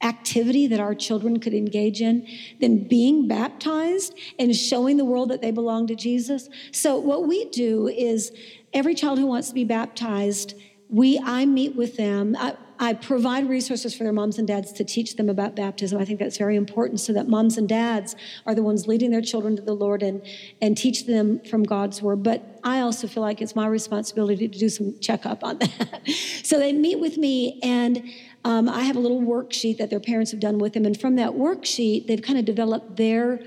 [0.02, 2.28] activity that our children could engage in
[2.60, 6.49] than being baptized and showing the world that they belong to Jesus.
[6.72, 8.32] So what we do is
[8.74, 10.56] every child who wants to be baptized,
[10.89, 12.36] we I meet with them.
[12.38, 16.02] I, I provide resources for their moms and dads to teach them about baptism.
[16.02, 18.16] I think that's very important so that moms and dads
[18.48, 20.24] are the ones leading their children to the Lord and,
[20.64, 22.24] and teach them from God's word.
[22.24, 26.02] But I also feel like it's my responsibility to do some checkup on that.
[26.44, 28.04] so they meet with me and
[28.44, 30.84] um, I have a little worksheet that their parents have done with them.
[30.86, 33.40] And from that worksheet, they've kind of developed their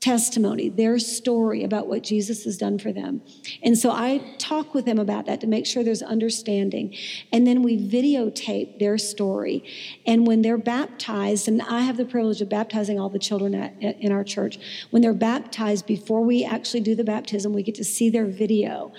[0.00, 3.20] testimony, their story about what Jesus has done for them.
[3.62, 6.94] And so I talk with them about that to make sure there's understanding.
[7.32, 9.64] And then we videotape their story.
[10.06, 13.82] And when they're baptized, and I have the privilege of baptizing all the children at,
[13.82, 14.58] at, in our church,
[14.90, 18.92] when they're baptized, before we actually do the baptism, we get to see their video.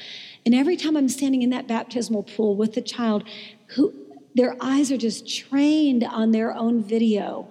[0.45, 3.23] And every time I'm standing in that baptismal pool with the child,
[3.75, 3.93] who
[4.35, 7.49] their eyes are just trained on their own video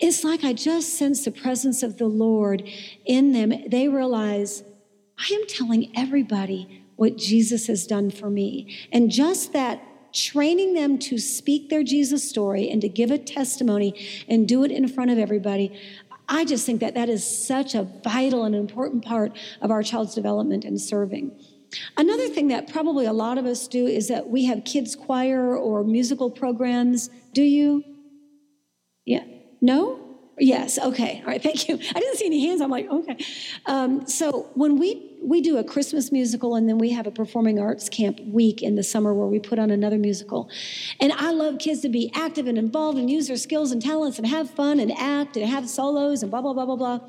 [0.00, 2.68] it's like I just sense the presence of the Lord
[3.04, 3.52] in them.
[3.68, 4.62] They realize,
[5.18, 8.76] I am telling everybody what Jesus has done for me.
[8.92, 9.82] And just that
[10.12, 13.94] training them to speak their Jesus story and to give a testimony
[14.28, 15.78] and do it in front of everybody,
[16.28, 20.14] I just think that that is such a vital and important part of our child's
[20.14, 21.32] development and serving.
[21.96, 25.56] Another thing that probably a lot of us do is that we have kids' choir
[25.56, 27.10] or musical programs.
[27.32, 27.84] Do you?
[29.60, 30.08] No?
[30.40, 30.78] Yes.
[30.78, 31.20] Okay.
[31.20, 31.42] All right.
[31.42, 31.74] Thank you.
[31.94, 32.60] I didn't see any hands.
[32.60, 33.16] I'm like, okay.
[33.66, 37.58] Um, so when we we do a Christmas musical and then we have a performing
[37.58, 40.48] arts camp week in the summer where we put on another musical,
[41.00, 44.18] and I love kids to be active and involved and use their skills and talents
[44.18, 47.00] and have fun and act and have solos and blah blah blah blah blah.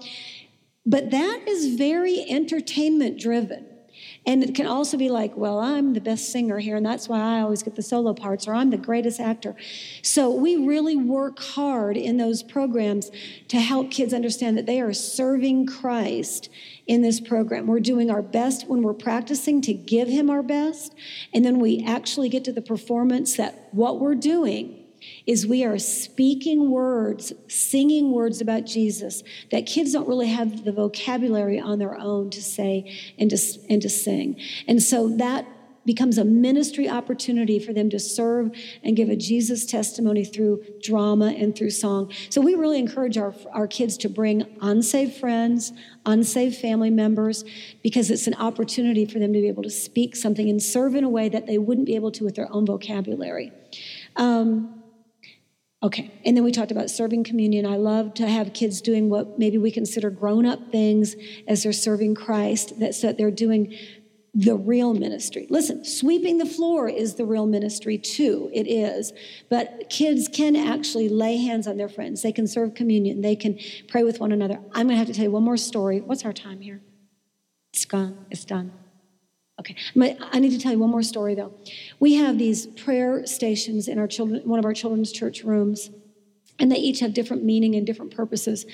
[0.85, 3.68] But that is very entertainment driven.
[4.29, 7.19] And it can also be like, well, I'm the best singer here, and that's why
[7.19, 9.55] I always get the solo parts, or I'm the greatest actor.
[10.03, 13.09] So we really work hard in those programs
[13.47, 16.47] to help kids understand that they are serving Christ
[16.85, 17.65] in this program.
[17.65, 20.93] We're doing our best when we're practicing to give Him our best,
[21.33, 24.78] and then we actually get to the performance that what we're doing
[25.29, 29.21] is we are speaking words, singing words about Jesus
[29.51, 33.37] that kids don't really have the vocabulary on their own to say and to,
[33.69, 34.41] and to sing.
[34.67, 35.45] And so that
[35.85, 38.49] becomes a ministry opportunity for them to serve
[38.83, 42.11] and give a Jesus testimony through drama and through song.
[42.31, 45.71] So we really encourage our, our kids to bring unsaved friends,
[46.07, 47.45] unsaved family members,
[47.83, 51.03] because it's an opportunity for them to be able to speak something and serve in
[51.03, 53.51] a way that they wouldn't be able to with their own vocabulary.
[54.15, 54.78] Um,
[55.81, 57.65] Okay, and then we talked about serving communion.
[57.65, 61.15] I love to have kids doing what maybe we consider grown up things
[61.47, 63.73] as they're serving Christ, that, so that they're doing
[64.33, 65.47] the real ministry.
[65.49, 68.49] Listen, sweeping the floor is the real ministry too.
[68.53, 69.13] It is.
[69.49, 72.21] But kids can actually lay hands on their friends.
[72.21, 73.21] They can serve communion.
[73.21, 73.57] They can
[73.87, 74.59] pray with one another.
[74.73, 76.01] I'm going to have to tell you one more story.
[76.01, 76.81] What's our time here?
[77.73, 78.25] It's gone.
[78.29, 78.73] It's done.
[79.59, 79.75] Okay,
[80.31, 81.53] I need to tell you one more story though.
[81.99, 85.89] We have these prayer stations in our children, one of our children's church rooms,
[86.59, 88.65] and they each have different meaning and different purposes.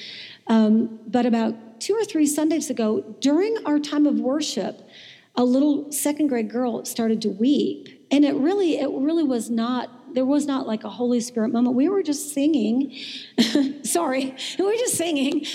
[0.48, 4.88] Um, but about two or three Sundays ago, during our time of worship,
[5.36, 9.90] a little second grade girl started to weep, and it really, it really was not
[10.16, 11.76] there was not like a Holy Spirit moment.
[11.76, 12.95] We were just singing.
[13.84, 15.45] Sorry, we were just singing.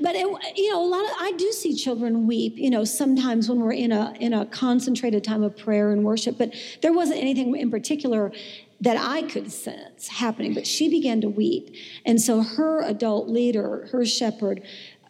[0.00, 2.54] But it, you know, a lot of I do see children weep.
[2.56, 6.36] You know, sometimes when we're in a in a concentrated time of prayer and worship.
[6.36, 8.32] But there wasn't anything in particular
[8.80, 10.52] that I could sense happening.
[10.52, 14.62] But she began to weep, and so her adult leader, her shepherd,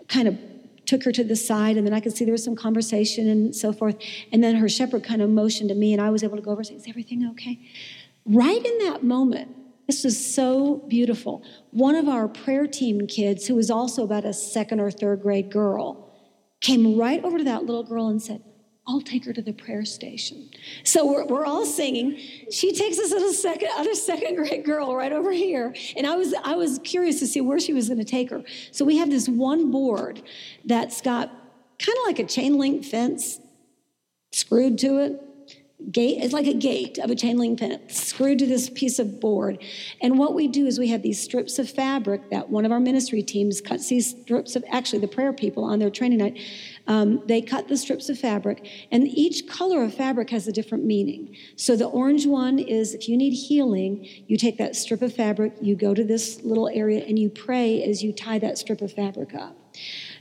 [0.08, 0.38] kind of
[0.88, 3.54] took her to the side and then I could see there was some conversation and
[3.54, 3.96] so forth.
[4.32, 6.50] And then her shepherd kind of motioned to me and I was able to go
[6.50, 7.58] over and say, Is everything okay?
[8.28, 9.56] Right in that moment,
[9.86, 11.42] this is so beautiful.
[11.70, 15.50] One of our prayer team kids, who was also about a second or third grade
[15.50, 16.12] girl,
[16.60, 18.42] came right over to that little girl and said,
[18.86, 20.50] I'll take her to the prayer station.
[20.84, 22.18] So we're, we're all singing.
[22.50, 25.74] She takes us to the second, other second grade girl right over here.
[25.96, 28.42] And I was, I was curious to see where she was going to take her.
[28.72, 30.22] So we have this one board
[30.66, 31.28] that's got
[31.78, 33.40] kind of like a chain link fence
[34.32, 35.22] screwed to it
[35.92, 39.20] gate it's like a gate of a chain link fence screwed to this piece of
[39.20, 39.62] board.
[40.02, 42.80] And what we do is we have these strips of fabric that one of our
[42.80, 46.38] ministry teams cuts these strips of actually the prayer people on their training night
[46.88, 50.84] um, they cut the strips of fabric and each color of fabric has a different
[50.84, 51.34] meaning.
[51.56, 55.54] So the orange one is if you need healing you take that strip of fabric
[55.60, 58.92] you go to this little area and you pray as you tie that strip of
[58.92, 59.56] fabric up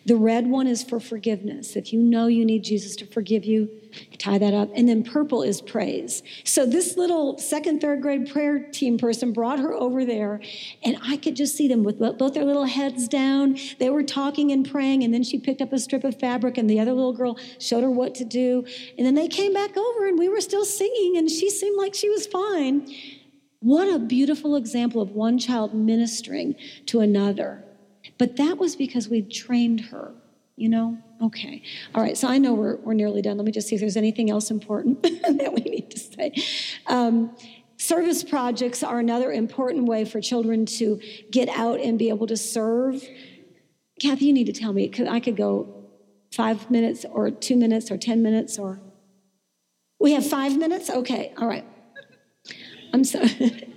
[0.07, 1.75] The red one is for forgiveness.
[1.75, 3.69] If you know you need Jesus to forgive you,
[4.17, 4.69] tie that up.
[4.73, 6.23] And then purple is praise.
[6.45, 10.39] So this little second, third grade prayer team person brought her over there,
[10.81, 13.57] and I could just see them with both their little heads down.
[13.79, 16.69] They were talking and praying, and then she picked up a strip of fabric, and
[16.69, 18.65] the other little girl showed her what to do.
[18.97, 21.93] And then they came back over, and we were still singing, and she seemed like
[21.93, 22.89] she was fine.
[23.59, 26.55] What a beautiful example of one child ministering
[26.85, 27.65] to another.
[28.17, 30.13] But that was because we trained her,
[30.55, 30.97] you know?
[31.21, 31.61] Okay.
[31.93, 32.17] All right.
[32.17, 33.37] So I know we're, we're nearly done.
[33.37, 36.33] Let me just see if there's anything else important that we need to say.
[36.87, 37.35] Um,
[37.77, 40.99] service projects are another important way for children to
[41.31, 43.03] get out and be able to serve.
[44.01, 45.85] Kathy, you need to tell me, because I could go
[46.31, 48.79] five minutes or two minutes or 10 minutes or.
[49.99, 50.89] We have five minutes?
[50.89, 51.33] Okay.
[51.37, 51.65] All right.
[52.93, 53.73] I'm sorry.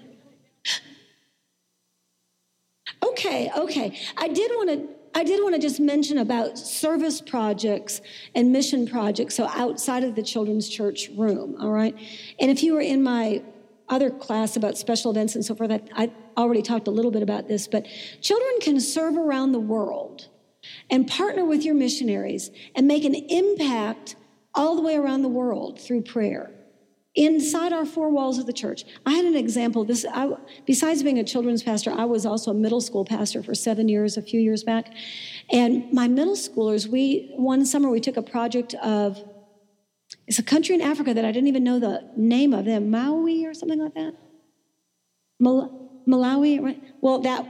[3.11, 3.99] okay, okay.
[4.17, 8.01] I did want to I did want to just mention about service projects
[8.37, 11.97] and mission projects, so outside of the children's church room, all right?
[12.39, 13.43] And if you were in my
[13.89, 17.25] other class about special events and so forth, I, I already talked a little bit
[17.25, 17.87] about this, but
[18.21, 20.29] children can serve around the world
[20.89, 24.15] and partner with your missionaries and make an impact
[24.55, 26.53] all the way around the world through prayer
[27.21, 28.87] inside our four walls of the church.
[29.05, 29.85] I had an example.
[29.85, 30.31] This, I,
[30.65, 34.17] besides being a children's pastor, I was also a middle school pastor for seven years,
[34.17, 34.91] a few years back.
[35.53, 39.23] And my middle schoolers, we one summer we took a project of
[40.27, 43.45] it's a country in Africa that I didn't even know the name of them, Maui
[43.45, 44.15] or something like that.
[45.39, 46.83] Mal- Malawi, right?
[47.03, 47.47] Well, that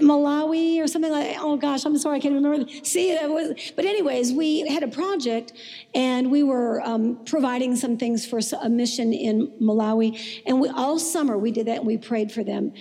[0.00, 2.70] Malawi or something like oh gosh I'm sorry I can't remember.
[2.82, 5.52] See it was but anyways we had a project
[5.94, 10.42] and we were um, providing some things for a mission in Malawi.
[10.46, 12.72] And we all summer we did that and we prayed for them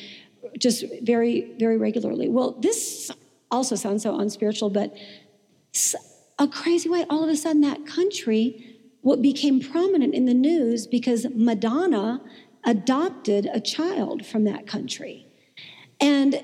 [0.57, 2.29] just very very regularly.
[2.29, 3.11] Well this
[3.51, 4.95] also sounds so unspiritual but
[6.39, 10.87] a crazy way all of a sudden that country what became prominent in the news
[10.87, 12.21] because Madonna
[12.65, 15.27] adopted a child from that country.
[15.99, 16.41] And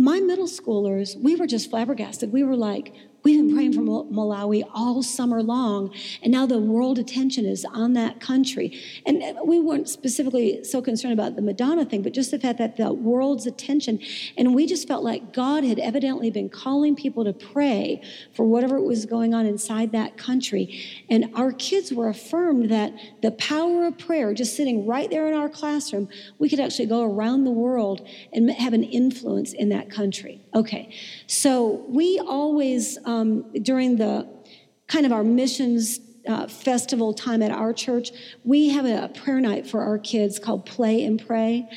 [0.00, 2.32] my middle schoolers, we were just flabbergasted.
[2.32, 5.92] We were like, We've been praying for Malawi all summer long,
[6.22, 8.80] and now the world attention is on that country.
[9.04, 12.58] And uh, we weren't specifically so concerned about the Madonna thing, but just the fact
[12.58, 14.00] that the world's attention,
[14.38, 18.00] and we just felt like God had evidently been calling people to pray
[18.34, 20.82] for whatever was going on inside that country.
[21.10, 25.34] And our kids were affirmed that the power of prayer, just sitting right there in
[25.34, 26.08] our classroom,
[26.38, 30.40] we could actually go around the world and have an influence in that country.
[30.54, 30.94] Okay,
[31.26, 32.98] so we always
[33.62, 34.28] during the
[34.86, 38.10] kind of our missions uh, festival time at our church,
[38.44, 41.68] we have a prayer night for our kids called Play and Pray.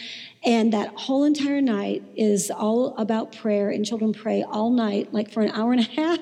[0.44, 5.32] And that whole entire night is all about prayer, and children pray all night, like
[5.32, 6.20] for an hour and a half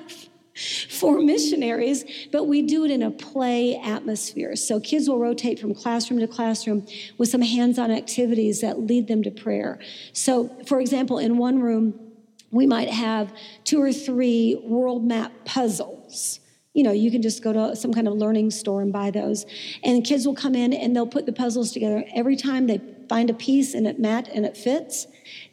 [0.88, 4.54] for missionaries, but we do it in a play atmosphere.
[4.54, 6.86] So kids will rotate from classroom to classroom
[7.18, 9.80] with some hands on activities that lead them to prayer.
[10.12, 12.11] So, for example, in one room,
[12.52, 13.32] we might have
[13.64, 16.38] two or three world map puzzles.
[16.74, 19.44] You know, you can just go to some kind of learning store and buy those.
[19.82, 22.04] And kids will come in and they'll put the puzzles together.
[22.14, 25.06] Every time they find a piece and it mat and it fits,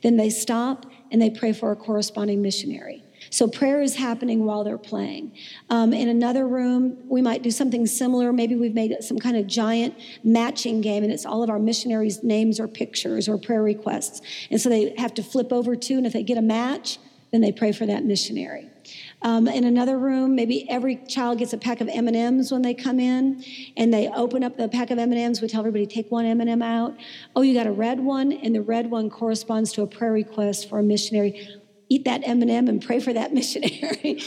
[0.03, 3.03] then they stop and they pray for a corresponding missionary.
[3.29, 5.33] So prayer is happening while they're playing.
[5.69, 8.33] Um, in another room, we might do something similar.
[8.33, 12.23] Maybe we've made some kind of giant matching game, and it's all of our missionaries'
[12.23, 14.21] names or pictures or prayer requests.
[14.49, 16.97] And so they have to flip over two, and if they get a match,
[17.31, 18.67] then they pray for that missionary.
[19.21, 22.99] Um, in another room, maybe every child gets a pack of M&Ms when they come
[22.99, 23.43] in,
[23.77, 25.41] and they open up the pack of M&Ms.
[25.41, 26.95] We tell everybody take one M&M out.
[27.35, 30.69] Oh, you got a red one, and the red one corresponds to a prayer request
[30.69, 31.58] for a missionary
[31.89, 34.21] eat that M&M and pray for that missionary.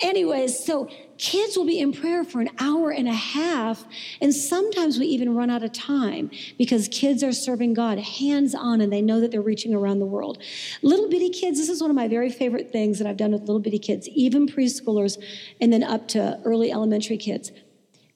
[0.00, 3.84] Anyways, so kids will be in prayer for an hour and a half,
[4.20, 8.80] and sometimes we even run out of time because kids are serving God hands on
[8.80, 10.38] and they know that they're reaching around the world.
[10.82, 13.42] Little bitty kids, this is one of my very favorite things that I've done with
[13.42, 15.22] little bitty kids, even preschoolers
[15.60, 17.50] and then up to early elementary kids.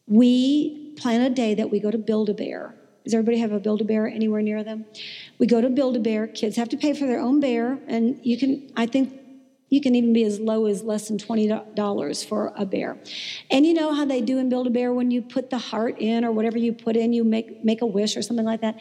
[0.06, 2.74] We plan a day that we go to Build a Bear
[3.04, 4.84] does everybody have a Build a Bear anywhere near them?
[5.38, 6.26] We go to Build a Bear.
[6.26, 9.21] Kids have to pay for their own bear, and you can, I think,
[9.72, 12.98] you can even be as low as less than $20 for a bear.
[13.50, 15.98] And you know how they do in Build a Bear when you put the heart
[15.98, 18.78] in or whatever you put in, you make, make a wish or something like that.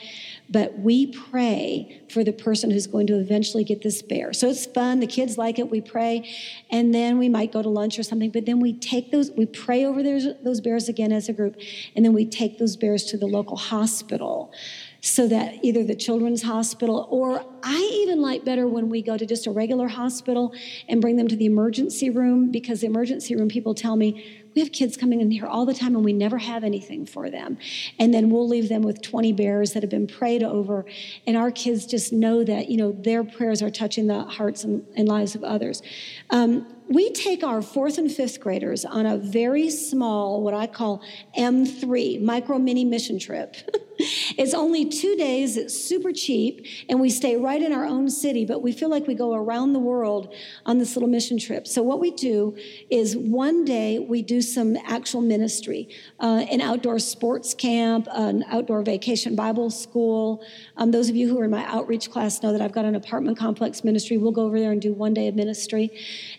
[0.50, 4.34] But we pray for the person who's going to eventually get this bear.
[4.34, 5.00] So it's fun.
[5.00, 5.72] The kids like it.
[5.72, 6.30] We pray.
[6.70, 8.30] And then we might go to lunch or something.
[8.30, 11.56] But then we take those, we pray over those, those bears again as a group.
[11.96, 14.54] And then we take those bears to the local hospital
[15.02, 19.26] so that either the children's hospital or I even like better when we go to
[19.26, 20.54] just a regular hospital
[20.88, 24.62] and bring them to the emergency room because the emergency room people tell me we
[24.62, 27.58] have kids coming in here all the time and we never have anything for them.
[27.98, 30.86] And then we'll leave them with 20 bears that have been prayed over.
[31.26, 34.86] And our kids just know that, you know, their prayers are touching the hearts and,
[34.96, 35.82] and lives of others.
[36.30, 41.02] Um, we take our fourth and fifth graders on a very small, what I call
[41.38, 43.56] M3, micro mini mission trip.
[44.38, 48.46] it's only two days, it's super cheap, and we stay right in our own city,
[48.46, 50.34] but we feel like we go around the world
[50.66, 51.68] on this little mission trip.
[51.68, 52.56] So, what we do
[52.90, 55.90] is one day we do some actual ministry
[56.20, 60.44] uh, an outdoor sports camp, an outdoor vacation Bible school.
[60.78, 62.96] Um, those of you who are in my outreach class know that I've got an
[62.96, 64.18] apartment complex ministry.
[64.18, 65.92] We'll go over there and do one day of ministry.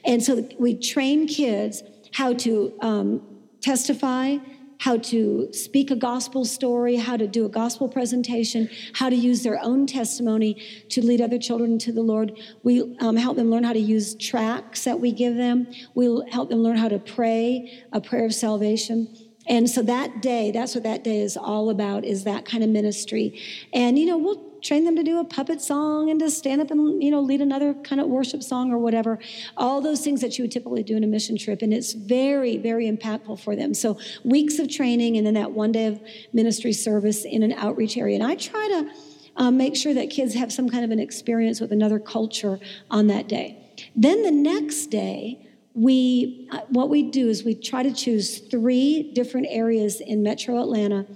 [0.05, 1.83] And so we train kids
[2.13, 3.23] how to um,
[3.61, 4.37] testify,
[4.83, 9.45] how to speak a gospel story, how to do a gospel presentation, how to use
[9.45, 12.37] their own testimony to lead other children to the Lord.
[12.65, 15.69] We um, help them learn how to use tracts that we give them.
[15.95, 19.07] We'll help them learn how to pray a prayer of salvation.
[19.47, 22.71] And so that day, that's what that day is all about, is that kind of
[22.71, 23.41] ministry.
[23.73, 26.71] And, you know, we'll train them to do a puppet song and to stand up
[26.71, 29.19] and you know lead another kind of worship song or whatever.
[29.57, 32.57] All those things that you would typically do in a mission trip and it's very
[32.57, 33.75] very impactful for them.
[33.75, 36.01] So weeks of training and then that one day of
[36.33, 38.15] ministry service in an outreach area.
[38.15, 38.91] And i try to
[39.37, 42.59] um, make sure that kids have some kind of an experience with another culture
[42.91, 43.59] on that day.
[43.97, 49.11] Then the next day we uh, what we do is we try to choose three
[49.15, 51.07] different areas in metro atlanta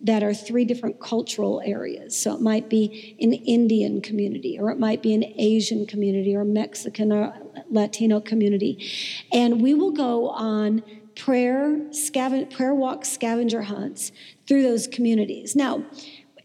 [0.00, 2.18] that are three different cultural areas.
[2.18, 6.44] So it might be an Indian community, or it might be an Asian community, or
[6.44, 7.34] Mexican or
[7.70, 8.90] Latino community.
[9.32, 10.82] And we will go on
[11.14, 14.12] prayer, scaven- prayer walk scavenger hunts
[14.46, 15.56] through those communities.
[15.56, 15.84] Now,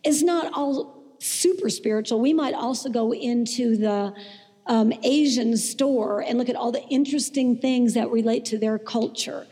[0.03, 2.19] it's not all super spiritual.
[2.19, 4.13] We might also go into the
[4.71, 9.45] um, Asian store and look at all the interesting things that relate to their culture.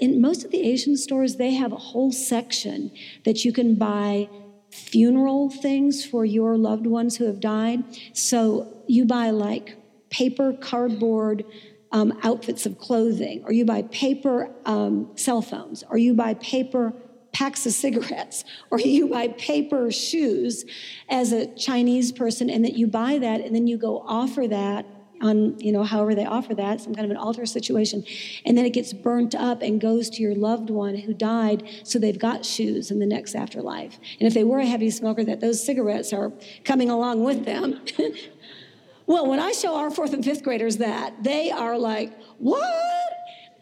[0.00, 2.90] In most of the Asian stores, they have a whole section
[3.26, 4.26] that you can buy
[4.70, 7.84] funeral things for your loved ones who have died.
[8.14, 9.76] So you buy like
[10.08, 11.44] paper, cardboard,
[11.92, 16.94] um, outfits of clothing, or you buy paper um, cell phones, or you buy paper
[17.34, 20.64] packs of cigarettes or you buy paper shoes
[21.10, 24.86] as a Chinese person and that you buy that and then you go offer that
[25.20, 28.04] on, you know, however they offer that, some kind of an altar situation.
[28.44, 31.98] And then it gets burnt up and goes to your loved one who died, so
[31.98, 33.98] they've got shoes in the next afterlife.
[34.18, 36.32] And if they were a heavy smoker, that those cigarettes are
[36.64, 37.80] coming along with them.
[39.06, 43.12] well, when I show our fourth and fifth graders that, they are like, what?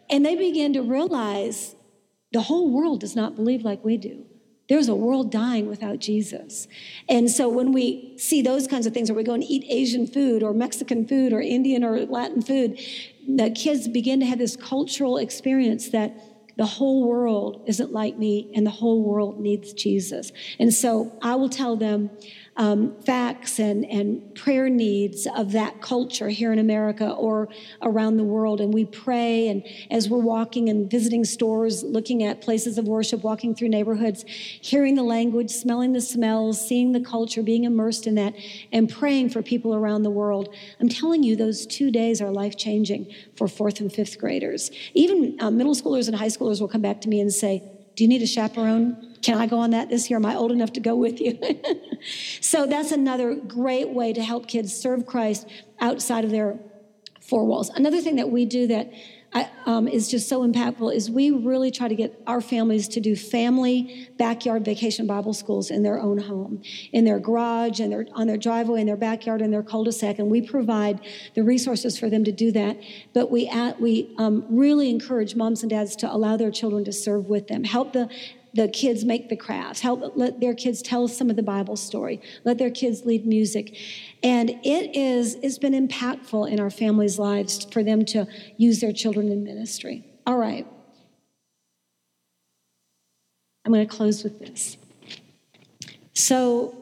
[0.09, 1.75] And they begin to realize
[2.33, 4.25] the whole world does not believe like we do.
[4.69, 6.67] There's a world dying without Jesus.
[7.07, 10.07] And so when we see those kinds of things, or we go and eat Asian
[10.07, 12.79] food or Mexican food or Indian or Latin food,
[13.27, 16.15] the kids begin to have this cultural experience that
[16.55, 20.31] the whole world isn't like me and the whole world needs Jesus.
[20.59, 22.09] And so I will tell them,
[22.55, 27.49] um, facts and, and prayer needs of that culture here in America or
[27.81, 28.61] around the world.
[28.61, 33.23] And we pray, and as we're walking and visiting stores, looking at places of worship,
[33.23, 38.15] walking through neighborhoods, hearing the language, smelling the smells, seeing the culture, being immersed in
[38.15, 38.33] that,
[38.71, 40.53] and praying for people around the world.
[40.79, 44.69] I'm telling you, those two days are life changing for fourth and fifth graders.
[44.93, 47.63] Even uh, middle schoolers and high schoolers will come back to me and say,
[47.95, 49.15] Do you need a chaperone?
[49.21, 50.17] Can I go on that this year?
[50.17, 51.39] Am I old enough to go with you?
[52.41, 55.47] so that's another great way to help kids serve Christ
[55.79, 56.59] outside of their
[57.21, 57.69] four walls.
[57.69, 58.91] Another thing that we do that
[59.33, 62.99] I, um, is just so impactful is we really try to get our families to
[62.99, 66.61] do family backyard vacation Bible schools in their own home,
[66.91, 70.29] in their garage, and their, on their driveway, in their backyard, in their cul-de-sac, and
[70.29, 70.99] we provide
[71.33, 72.77] the resources for them to do that.
[73.13, 76.91] But we at, we um, really encourage moms and dads to allow their children to
[76.91, 78.09] serve with them, help the
[78.53, 82.21] the kids make the crafts, help let their kids tell some of the Bible story,
[82.43, 83.75] let their kids lead music.
[84.21, 88.27] And it is it's been impactful in our families' lives for them to
[88.57, 90.05] use their children in ministry.
[90.25, 90.67] All right.
[93.65, 94.77] I'm going to close with this.
[96.13, 96.75] So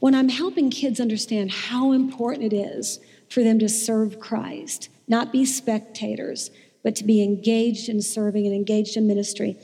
[0.00, 2.98] when I'm helping kids understand how important it is
[3.28, 6.50] for them to serve Christ, not be spectators,
[6.84, 9.56] but to be engaged in serving and engaged in ministry.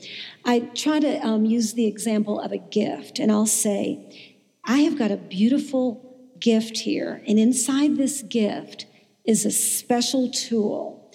[0.45, 4.33] I try to um, use the example of a gift, and I'll say,
[4.64, 8.87] I have got a beautiful gift here, and inside this gift
[9.25, 11.12] is a special tool.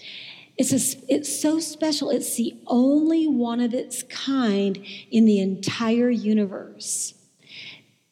[0.58, 2.10] It's, a, it's so special.
[2.12, 7.14] It's the only one of its kind in the entire universe.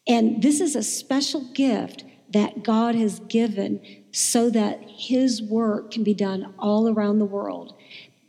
[0.07, 3.79] And this is a special gift that God has given
[4.11, 7.75] so that His work can be done all around the world.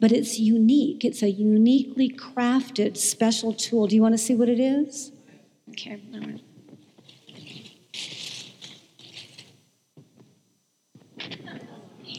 [0.01, 3.87] But it's unique, it's a uniquely crafted special tool.
[3.87, 5.13] Do you want to see what it is?
[5.71, 6.01] Okay.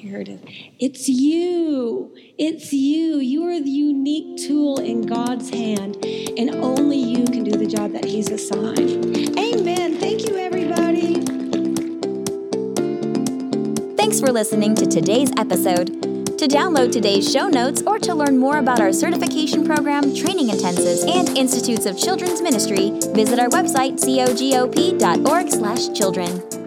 [0.05, 0.39] Here it is.
[0.79, 2.15] It's you.
[2.37, 3.17] It's you.
[3.17, 7.91] You are the unique tool in God's hand, and only you can do the job
[7.93, 9.35] that He's assigned.
[9.37, 9.97] Amen.
[9.97, 11.15] Thank you, everybody.
[13.95, 16.14] Thanks for listening to today's episode.
[16.37, 21.09] To download today's show notes or to learn more about our certification program, training intensives,
[21.09, 26.64] and Institutes of Children's Ministry, visit our website cogop.org/children.